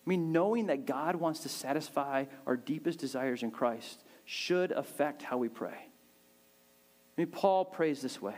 I 0.06 0.10
mean, 0.10 0.32
knowing 0.32 0.66
that 0.66 0.86
God 0.86 1.16
wants 1.16 1.40
to 1.40 1.48
satisfy 1.48 2.24
our 2.46 2.56
deepest 2.56 2.98
desires 2.98 3.42
in 3.42 3.50
Christ 3.50 4.02
should 4.24 4.72
affect 4.72 5.22
how 5.22 5.38
we 5.38 5.48
pray. 5.48 5.70
I 5.70 7.20
mean, 7.20 7.28
Paul 7.28 7.64
prays 7.64 8.00
this 8.02 8.20
way. 8.20 8.36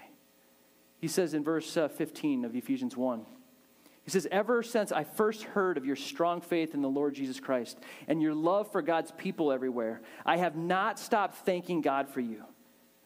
He 1.01 1.09
says 1.09 1.35
in 1.35 1.43
verse 1.45 1.77
uh, 1.77 1.89
15 1.89 2.45
of 2.45 2.55
Ephesians 2.55 2.97
1, 2.97 3.25
he 4.05 4.11
says, 4.11 4.27
Ever 4.31 4.63
since 4.63 4.93
I 4.93 5.05
first 5.05 5.43
heard 5.43 5.79
of 5.79 5.87
your 5.87 5.97
strong 5.97 6.43
faith 6.43 6.75
in 6.75 6.83
the 6.83 6.89
Lord 6.89 7.15
Jesus 7.15 7.41
Christ 7.41 7.79
and 8.07 8.21
your 8.21 8.35
love 8.35 8.71
for 8.71 8.83
God's 8.83 9.13
people 9.13 9.51
everywhere, 9.51 10.03
I 10.27 10.37
have 10.37 10.57
not 10.57 10.99
stopped 10.99 11.47
thanking 11.47 11.81
God 11.81 12.09
for 12.09 12.21
you. 12.21 12.45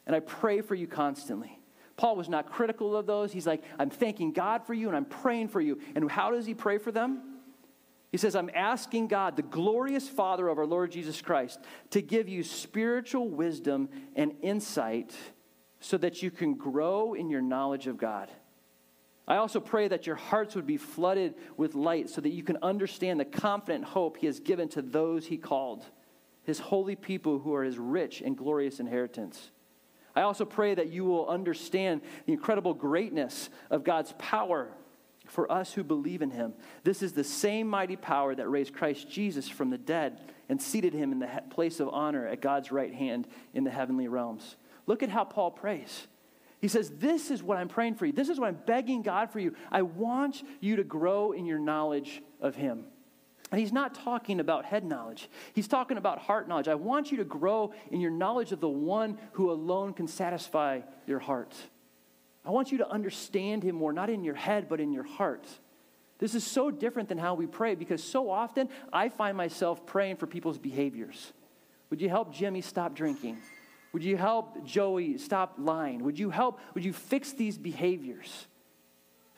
And 0.07 0.17
I 0.17 0.21
pray 0.21 0.61
for 0.61 0.75
you 0.75 0.89
constantly. 0.89 1.58
Paul 1.99 2.15
was 2.15 2.29
not 2.29 2.51
critical 2.51 2.97
of 2.97 3.07
those. 3.07 3.33
He's 3.33 3.47
like, 3.47 3.63
I'm 3.79 3.91
thanking 3.91 4.33
God 4.33 4.65
for 4.65 4.73
you 4.73 4.87
and 4.87 4.97
I'm 4.97 5.05
praying 5.05 5.49
for 5.49 5.61
you. 5.61 5.81
And 5.97 6.11
how 6.11 6.31
does 6.31 6.47
he 6.47 6.55
pray 6.55 6.79
for 6.79 6.93
them? 6.93 7.41
He 8.13 8.17
says, 8.17 8.37
I'm 8.37 8.51
asking 8.55 9.09
God, 9.09 9.37
the 9.37 9.43
glorious 9.43 10.09
Father 10.09 10.49
of 10.49 10.59
our 10.59 10.65
Lord 10.65 10.93
Jesus 10.93 11.21
Christ, 11.21 11.59
to 11.91 12.01
give 12.01 12.29
you 12.29 12.45
spiritual 12.45 13.29
wisdom 13.29 13.89
and 14.15 14.33
insight 14.41 15.15
so 15.81 15.99
that 15.99 16.23
you 16.23 16.31
can 16.31 16.55
grow 16.55 17.15
in 17.15 17.29
your 17.29 17.43
knowledge 17.43 17.89
of 17.89 17.99
God. 17.99 18.31
I 19.27 19.37
also 19.37 19.61
pray 19.61 19.89
that 19.89 20.07
your 20.07 20.17
hearts 20.17 20.55
would 20.55 20.67
be 20.67 20.79
flooded 20.79 21.35
with 21.57 21.75
light 21.75 22.09
so 22.09 22.21
that 22.21 22.31
you 22.31 22.45
can 22.45 22.59
understand 22.63 23.19
the 23.19 23.25
confident 23.27 23.85
hope 23.85 24.17
He 24.17 24.27
has 24.27 24.39
given 24.39 24.69
to 24.71 24.83
those 24.83 25.27
He 25.27 25.37
called, 25.37 25.85
His 26.45 26.61
holy 26.61 26.97
people 26.97 27.41
who 27.41 27.55
are 27.55 27.65
His 27.65 27.77
rich 27.77 28.23
and 28.23 28.39
glorious 28.39 28.79
inheritance. 28.79 29.51
I 30.19 30.23
also 30.23 30.45
pray 30.45 30.75
that 30.75 30.89
you 30.89 31.05
will 31.05 31.29
understand 31.29 32.01
the 32.27 32.33
incredible 32.33 32.75
greatness 32.75 33.51
of 33.71 33.85
God's 33.85 34.13
power 34.19 34.69
for 35.27 35.51
us 35.51 35.73
who 35.73 35.85
believe 35.85 36.23
in 36.23 36.33
him. 36.33 36.55
This 36.83 37.05
is 37.05 37.13
the 37.13 37.23
same 37.23 37.69
mighty 37.69 37.95
power 37.95 38.35
that 38.35 38.49
raised 38.49 38.75
Christ 38.75 39.09
Jesus 39.09 39.49
from 39.49 39.71
the 39.71 39.79
dead 39.79 40.21
and 40.49 40.61
seated 40.61 40.93
him 40.93 41.13
in 41.13 41.21
the 41.21 41.43
place 41.51 41.79
of 41.79 41.89
honor 41.91 42.27
at 42.27 42.41
God's 42.41 42.73
right 42.73 42.93
hand 42.93 43.29
in 43.55 43.63
the 43.63 43.71
heavenly 43.71 44.09
realms. 44.09 44.57
Look 44.87 45.05
at 45.05 45.09
how 45.09 45.23
Paul 45.23 45.53
prays. 45.53 46.09
He 46.61 46.67
says, 46.67 46.91
This 46.99 47.31
is 47.31 47.41
what 47.41 47.57
I'm 47.57 47.69
praying 47.69 47.95
for 47.95 48.05
you. 48.05 48.13
This 48.13 48.29
is 48.29 48.41
what 48.41 48.49
I'm 48.49 48.59
begging 48.67 49.03
God 49.03 49.31
for 49.31 49.39
you. 49.39 49.55
I 49.71 49.83
want 49.83 50.43
you 50.59 50.75
to 50.75 50.85
grow 50.85 51.31
in 51.31 51.47
your 51.47 51.61
knowledge 51.61 52.23
of 52.41 52.57
him. 52.57 52.87
And 53.51 53.61
he's 53.61 53.73
not 53.73 53.95
talking 53.95 54.41
about 54.41 54.65
head 54.65 54.85
knowledge. 54.85 55.29
He's 55.55 55.69
talking 55.69 55.97
about 55.97 56.19
heart 56.19 56.49
knowledge. 56.49 56.69
I 56.69 56.75
want 56.75 57.11
you 57.11 57.19
to 57.19 57.25
grow 57.25 57.73
in 57.91 58.01
your 58.01 58.11
knowledge 58.11 58.53
of 58.53 58.61
the 58.61 58.69
one 58.69 59.19
who 59.33 59.51
alone 59.51 59.95
can 59.95 60.07
satisfy 60.07 60.81
your 61.07 61.19
heart. 61.19 61.55
I 62.45 62.51
want 62.51 62.73
you 62.73 62.79
to 62.79 62.89
understand 62.89 63.63
him 63.63 63.77
more, 63.77 63.93
not 63.93 64.11
in 64.11 64.23
your 64.23 64.35
head, 64.35 64.69
but 64.69 64.81
in 64.81 64.93
your 64.93 65.05
heart. 65.05 65.47
This 66.19 66.35
is 66.35 66.45
so 66.45 66.71
different 66.71 67.09
than 67.09 67.19
how 67.19 67.35
we 67.35 67.47
pray 67.47 67.75
because 67.75 68.03
so 68.03 68.31
often 68.31 68.69
I 68.93 69.09
find 69.09 69.37
myself 69.37 69.87
praying 69.87 70.17
for 70.17 70.27
people's 70.27 70.59
behaviors. 70.59 71.33
Would 71.91 72.03
you 72.03 72.09
help 72.09 72.33
Jimmy 72.33 72.61
stop 72.61 72.95
drinking? 72.95 73.39
Would 73.93 74.05
you 74.05 74.17
help 74.17 74.65
Joey 74.65 75.17
stop 75.19 75.55
lying? 75.59 76.05
Would 76.05 76.19
you 76.19 76.31
help? 76.31 76.61
Would 76.75 76.85
you 76.85 76.93
fix 76.93 77.33
these 77.33 77.57
behaviors? 77.57 78.47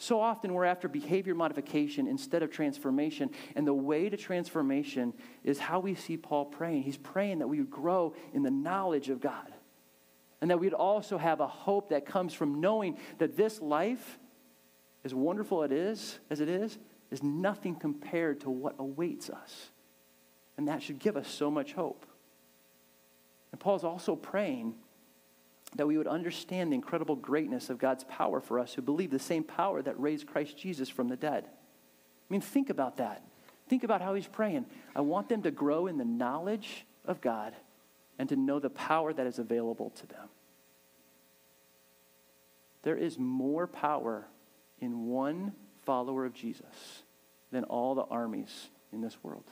So 0.00 0.18
often 0.18 0.54
we're 0.54 0.64
after 0.64 0.88
behavior 0.88 1.34
modification 1.34 2.06
instead 2.06 2.42
of 2.42 2.50
transformation. 2.50 3.28
And 3.54 3.66
the 3.66 3.74
way 3.74 4.08
to 4.08 4.16
transformation 4.16 5.12
is 5.44 5.58
how 5.58 5.78
we 5.78 5.94
see 5.94 6.16
Paul 6.16 6.46
praying. 6.46 6.84
He's 6.84 6.96
praying 6.96 7.40
that 7.40 7.48
we 7.48 7.58
would 7.58 7.70
grow 7.70 8.14
in 8.32 8.42
the 8.42 8.50
knowledge 8.50 9.10
of 9.10 9.20
God. 9.20 9.52
And 10.40 10.50
that 10.50 10.58
we'd 10.58 10.72
also 10.72 11.18
have 11.18 11.40
a 11.40 11.46
hope 11.46 11.90
that 11.90 12.06
comes 12.06 12.32
from 12.32 12.62
knowing 12.62 12.96
that 13.18 13.36
this 13.36 13.60
life, 13.60 14.18
as 15.04 15.14
wonderful 15.14 15.64
it 15.64 15.70
is, 15.70 16.18
as 16.30 16.40
it 16.40 16.48
is, 16.48 16.78
is 17.10 17.22
nothing 17.22 17.74
compared 17.74 18.40
to 18.40 18.48
what 18.48 18.76
awaits 18.78 19.28
us. 19.28 19.68
And 20.56 20.66
that 20.68 20.82
should 20.82 20.98
give 20.98 21.18
us 21.18 21.28
so 21.28 21.50
much 21.50 21.74
hope. 21.74 22.06
And 23.52 23.60
Paul's 23.60 23.84
also 23.84 24.16
praying 24.16 24.76
that 25.76 25.86
we 25.86 25.96
would 25.96 26.06
understand 26.06 26.70
the 26.70 26.74
incredible 26.74 27.16
greatness 27.16 27.70
of 27.70 27.78
God's 27.78 28.04
power 28.04 28.40
for 28.40 28.58
us 28.58 28.74
who 28.74 28.82
believe 28.82 29.10
the 29.10 29.18
same 29.18 29.44
power 29.44 29.82
that 29.82 29.98
raised 30.00 30.26
Christ 30.26 30.58
Jesus 30.58 30.88
from 30.88 31.08
the 31.08 31.16
dead. 31.16 31.44
I 31.46 32.32
mean, 32.32 32.40
think 32.40 32.70
about 32.70 32.96
that. 32.96 33.22
Think 33.68 33.84
about 33.84 34.02
how 34.02 34.14
he's 34.14 34.26
praying. 34.26 34.66
I 34.96 35.00
want 35.00 35.28
them 35.28 35.42
to 35.42 35.50
grow 35.50 35.86
in 35.86 35.96
the 35.96 36.04
knowledge 36.04 36.84
of 37.04 37.20
God 37.20 37.54
and 38.18 38.28
to 38.28 38.36
know 38.36 38.58
the 38.58 38.70
power 38.70 39.12
that 39.12 39.26
is 39.26 39.38
available 39.38 39.90
to 39.90 40.06
them. 40.06 40.28
There 42.82 42.96
is 42.96 43.18
more 43.18 43.66
power 43.66 44.26
in 44.80 45.06
one 45.06 45.52
follower 45.84 46.24
of 46.24 46.34
Jesus 46.34 47.04
than 47.52 47.64
all 47.64 47.94
the 47.94 48.04
armies 48.04 48.70
in 48.92 49.00
this 49.00 49.22
world. 49.22 49.44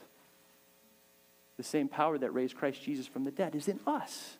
The 1.57 1.63
same 1.63 1.87
power 1.87 2.17
that 2.17 2.33
raised 2.33 2.55
Christ 2.55 2.81
Jesus 2.81 3.07
from 3.07 3.23
the 3.23 3.31
dead 3.31 3.55
is 3.55 3.67
in 3.67 3.79
us. 3.85 4.37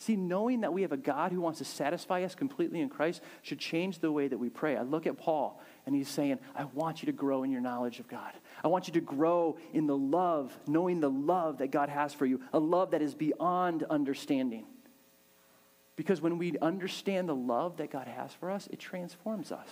See, 0.00 0.16
knowing 0.16 0.62
that 0.62 0.72
we 0.72 0.80
have 0.80 0.92
a 0.92 0.96
God 0.96 1.30
who 1.30 1.42
wants 1.42 1.58
to 1.58 1.64
satisfy 1.66 2.22
us 2.22 2.34
completely 2.34 2.80
in 2.80 2.88
Christ 2.88 3.20
should 3.42 3.58
change 3.58 3.98
the 3.98 4.10
way 4.10 4.28
that 4.28 4.38
we 4.38 4.48
pray. 4.48 4.74
I 4.74 4.80
look 4.80 5.06
at 5.06 5.18
Paul, 5.18 5.60
and 5.84 5.94
he's 5.94 6.08
saying, 6.08 6.38
I 6.56 6.64
want 6.64 7.02
you 7.02 7.06
to 7.06 7.12
grow 7.12 7.42
in 7.42 7.50
your 7.50 7.60
knowledge 7.60 8.00
of 8.00 8.08
God. 8.08 8.32
I 8.64 8.68
want 8.68 8.88
you 8.88 8.94
to 8.94 9.02
grow 9.02 9.58
in 9.74 9.86
the 9.86 9.96
love, 9.96 10.58
knowing 10.66 11.00
the 11.00 11.10
love 11.10 11.58
that 11.58 11.70
God 11.70 11.90
has 11.90 12.14
for 12.14 12.24
you, 12.24 12.40
a 12.54 12.58
love 12.58 12.92
that 12.92 13.02
is 13.02 13.14
beyond 13.14 13.82
understanding. 13.90 14.64
Because 15.96 16.22
when 16.22 16.38
we 16.38 16.56
understand 16.62 17.28
the 17.28 17.34
love 17.34 17.76
that 17.76 17.90
God 17.90 18.06
has 18.06 18.32
for 18.32 18.50
us, 18.50 18.68
it 18.72 18.78
transforms 18.78 19.52
us. 19.52 19.68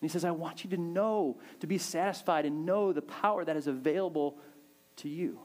And 0.00 0.08
he 0.08 0.08
says, 0.08 0.24
I 0.24 0.30
want 0.30 0.64
you 0.64 0.70
to 0.70 0.78
know, 0.78 1.36
to 1.60 1.66
be 1.66 1.76
satisfied 1.76 2.46
and 2.46 2.64
know 2.64 2.94
the 2.94 3.02
power 3.02 3.44
that 3.44 3.58
is 3.58 3.66
available 3.66 4.38
to 4.96 5.10
you. 5.10 5.40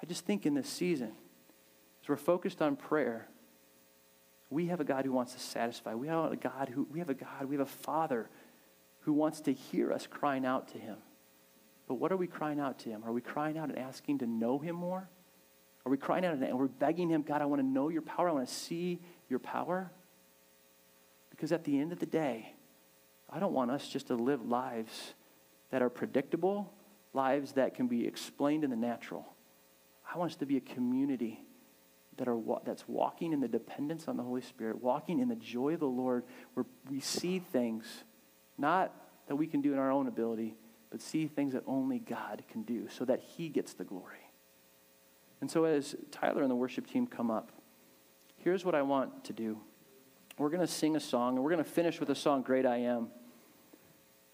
I 0.00 0.06
just 0.06 0.24
think 0.24 0.46
in 0.46 0.54
this 0.54 0.68
season, 0.68 1.14
we're 2.08 2.16
focused 2.16 2.62
on 2.62 2.76
prayer, 2.76 3.28
we 4.50 4.66
have 4.66 4.80
a 4.80 4.84
God 4.84 5.04
who 5.04 5.12
wants 5.12 5.34
to 5.34 5.40
satisfy. 5.40 5.94
We 5.94 6.08
have 6.08 6.32
a 6.32 6.36
God 6.36 6.70
who 6.72 6.86
we 6.90 6.98
have 7.00 7.10
a 7.10 7.14
God, 7.14 7.44
we 7.46 7.56
have 7.56 7.66
a 7.66 7.70
Father 7.70 8.30
who 9.00 9.12
wants 9.12 9.40
to 9.42 9.52
hear 9.52 9.92
us 9.92 10.06
crying 10.06 10.46
out 10.46 10.68
to 10.68 10.78
him. 10.78 10.96
But 11.86 11.94
what 11.94 12.12
are 12.12 12.16
we 12.16 12.26
crying 12.26 12.60
out 12.60 12.78
to 12.80 12.90
him? 12.90 13.02
Are 13.04 13.12
we 13.12 13.20
crying 13.20 13.56
out 13.56 13.70
and 13.70 13.78
asking 13.78 14.18
to 14.18 14.26
know 14.26 14.58
him 14.58 14.76
more? 14.76 15.08
Are 15.86 15.90
we 15.90 15.96
crying 15.96 16.24
out 16.24 16.34
and 16.34 16.58
we're 16.58 16.66
begging 16.66 17.08
him, 17.08 17.22
God, 17.22 17.40
I 17.40 17.46
want 17.46 17.62
to 17.62 17.66
know 17.66 17.88
your 17.88 18.02
power. 18.02 18.28
I 18.28 18.32
want 18.32 18.46
to 18.46 18.54
see 18.54 19.00
your 19.30 19.38
power? 19.38 19.90
Because 21.30 21.52
at 21.52 21.64
the 21.64 21.78
end 21.78 21.92
of 21.92 21.98
the 21.98 22.06
day, 22.06 22.54
I 23.30 23.38
don't 23.38 23.52
want 23.52 23.70
us 23.70 23.88
just 23.88 24.08
to 24.08 24.14
live 24.14 24.46
lives 24.46 25.14
that 25.70 25.80
are 25.80 25.88
predictable, 25.88 26.72
lives 27.14 27.52
that 27.52 27.74
can 27.74 27.86
be 27.86 28.06
explained 28.06 28.64
in 28.64 28.70
the 28.70 28.76
natural. 28.76 29.26
I 30.12 30.18
want 30.18 30.32
us 30.32 30.36
to 30.38 30.46
be 30.46 30.56
a 30.58 30.60
community 30.60 31.40
that 32.18 32.28
are 32.28 32.38
that's 32.64 32.86
walking 32.86 33.32
in 33.32 33.40
the 33.40 33.48
dependence 33.48 34.06
on 34.06 34.16
the 34.16 34.22
Holy 34.22 34.42
Spirit, 34.42 34.82
walking 34.82 35.18
in 35.20 35.28
the 35.28 35.36
joy 35.36 35.74
of 35.74 35.80
the 35.80 35.86
Lord, 35.86 36.24
where 36.54 36.66
we 36.90 37.00
see 37.00 37.38
things 37.38 38.04
not 38.58 38.92
that 39.28 39.36
we 39.36 39.46
can 39.46 39.60
do 39.60 39.72
in 39.72 39.78
our 39.78 39.90
own 39.90 40.08
ability, 40.08 40.56
but 40.90 41.00
see 41.00 41.26
things 41.26 41.52
that 41.52 41.62
only 41.66 41.98
God 41.98 42.42
can 42.50 42.62
do 42.62 42.88
so 42.88 43.04
that 43.04 43.20
He 43.20 43.48
gets 43.48 43.72
the 43.72 43.84
glory. 43.84 44.30
And 45.40 45.50
so, 45.50 45.64
as 45.64 45.94
Tyler 46.10 46.42
and 46.42 46.50
the 46.50 46.56
worship 46.56 46.86
team 46.86 47.06
come 47.06 47.30
up, 47.30 47.52
here's 48.36 48.64
what 48.64 48.74
I 48.74 48.82
want 48.82 49.24
to 49.24 49.32
do. 49.32 49.60
We're 50.36 50.50
going 50.50 50.60
to 50.60 50.72
sing 50.72 50.96
a 50.96 51.00
song, 51.00 51.34
and 51.34 51.44
we're 51.44 51.50
going 51.50 51.64
to 51.64 51.70
finish 51.70 52.00
with 52.00 52.10
a 52.10 52.14
song, 52.14 52.42
Great 52.42 52.66
I 52.66 52.78
Am. 52.78 53.08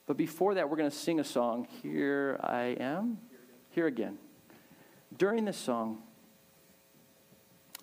But 0.06 0.16
before 0.16 0.54
that, 0.54 0.68
we're 0.68 0.76
going 0.76 0.90
to 0.90 0.96
sing 0.96 1.20
a 1.20 1.24
song, 1.24 1.66
Here 1.82 2.38
I 2.42 2.76
Am, 2.78 3.18
Here 3.70 3.86
Again. 3.86 4.18
During 5.16 5.44
this 5.44 5.56
song, 5.56 6.02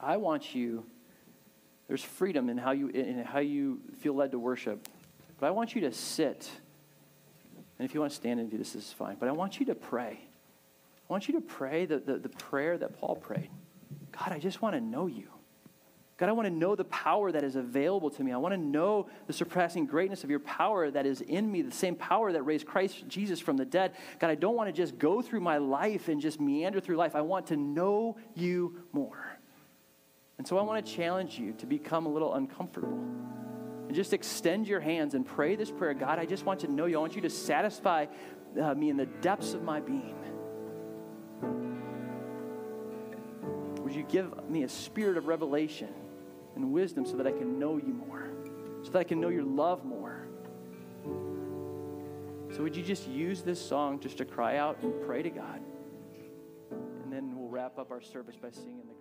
I 0.02 0.18
want 0.18 0.56
you, 0.56 0.86
there's 1.88 2.04
freedom 2.04 2.50
in 2.50 2.58
how 2.58 2.72
you, 2.72 2.88
in 2.90 3.24
how 3.24 3.40
you 3.40 3.80
feel 4.00 4.16
led 4.16 4.32
to 4.32 4.40
worship, 4.40 4.88
but 5.40 5.48
I 5.48 5.52
want 5.52 5.76
you 5.76 5.82
to 5.82 5.92
sit. 5.92 6.50
And 7.78 7.88
if 7.88 7.94
you 7.94 8.00
want 8.00 8.12
to 8.12 8.16
stand 8.16 8.40
and 8.40 8.50
do 8.50 8.58
this, 8.58 8.74
this 8.74 8.88
is 8.88 8.94
fine. 8.94 9.18
But 9.20 9.30
I 9.30 9.32
want 9.32 9.60
you 9.60 9.66
to 9.68 9.76
pray. 9.76 10.20
I 11.10 11.14
want 11.14 11.28
you 11.28 11.34
to 11.36 11.42
pray 11.42 11.86
the, 11.86 12.00
the, 12.00 12.18
the 12.18 12.30
prayer 12.30 12.78
that 12.78 13.00
Paul 13.00 13.16
prayed 13.16 13.50
God, 14.12 14.32
I 14.32 14.40
just 14.40 14.62
want 14.62 14.76
to 14.76 14.82
know 14.82 15.08
you. 15.08 15.28
God, 16.18 16.30
I 16.30 16.34
want 16.34 16.46
to 16.46 16.54
know 16.54 16.76
the 16.76 16.84
power 16.86 17.32
that 17.32 17.44
is 17.44 17.56
available 17.56 18.12
to 18.12 18.24
me. 18.24 18.32
I 18.32 18.38
want 18.38 18.54
to 18.54 18.62
know 18.62 19.10
the 19.26 19.34
surpassing 19.34 19.88
greatness 19.88 20.24
of 20.24 20.30
your 20.30 20.40
power 20.40 20.92
that 20.92 21.08
is 21.08 21.22
in 21.22 21.52
me, 21.52 21.64
the 21.64 21.72
same 21.72 21.96
power 21.96 22.32
that 22.32 22.44
raised 22.44 22.68
Christ 22.68 23.08
Jesus 23.08 23.40
from 23.40 23.58
the 23.58 23.66
dead. 23.66 23.94
God, 24.20 24.30
I 24.30 24.36
don't 24.36 24.56
want 24.56 24.68
to 24.68 24.72
just 24.72 25.00
go 25.00 25.24
through 25.24 25.40
my 25.40 25.58
life 25.58 26.10
and 26.10 26.22
just 26.22 26.40
meander 26.40 26.80
through 26.80 26.98
life. 26.98 27.16
I 27.16 27.22
want 27.22 27.48
to 27.48 27.58
know 27.58 28.18
you 28.36 28.84
more. 28.94 29.31
And 30.42 30.48
so 30.48 30.58
I 30.58 30.64
want 30.64 30.84
to 30.84 30.92
challenge 30.92 31.38
you 31.38 31.54
to 31.60 31.68
become 31.68 32.08
a 32.08 32.10
little 32.10 32.34
uncomfortable. 32.34 32.98
And 33.86 33.94
just 33.94 34.12
extend 34.12 34.68
your 34.68 34.80
hands 34.80 35.14
and 35.14 35.24
pray 35.24 35.56
this 35.56 35.70
prayer 35.70 35.94
God, 35.94 36.18
I 36.18 36.26
just 36.26 36.48
want 36.48 36.62
to 36.62 36.68
know 36.68 36.88
you. 36.88 36.98
I 36.98 37.00
want 37.00 37.16
you 37.16 37.22
to 37.22 37.30
satisfy 37.30 38.08
uh, 38.60 38.74
me 38.74 38.90
in 38.90 38.98
the 38.98 39.06
depths 39.06 39.54
of 39.54 39.62
my 39.62 39.80
being. 39.80 40.16
Would 43.84 43.94
you 43.94 44.02
give 44.02 44.50
me 44.50 44.64
a 44.64 44.68
spirit 44.68 45.16
of 45.16 45.28
revelation 45.28 45.90
and 46.56 46.74
wisdom 46.74 47.06
so 47.06 47.18
that 47.18 47.28
I 47.28 47.32
can 47.34 47.60
know 47.60 47.78
you 47.78 47.94
more, 47.94 48.32
so 48.82 48.90
that 48.94 48.98
I 48.98 49.04
can 49.04 49.22
know 49.22 49.30
your 49.30 49.44
love 49.44 49.86
more. 49.86 50.26
So, 52.56 52.64
would 52.64 52.76
you 52.76 52.82
just 52.82 53.08
use 53.08 53.44
this 53.44 53.64
song 53.64 54.00
just 54.00 54.18
to 54.18 54.26
cry 54.26 54.58
out 54.58 54.82
and 54.82 54.92
pray 55.06 55.22
to 55.22 55.30
God? 55.30 55.62
And 56.72 57.14
then 57.14 57.38
we'll 57.38 57.48
wrap 57.48 57.78
up 57.78 57.92
our 57.92 58.02
service 58.02 58.38
by 58.42 58.50
singing 58.50 58.88
the 58.88 59.01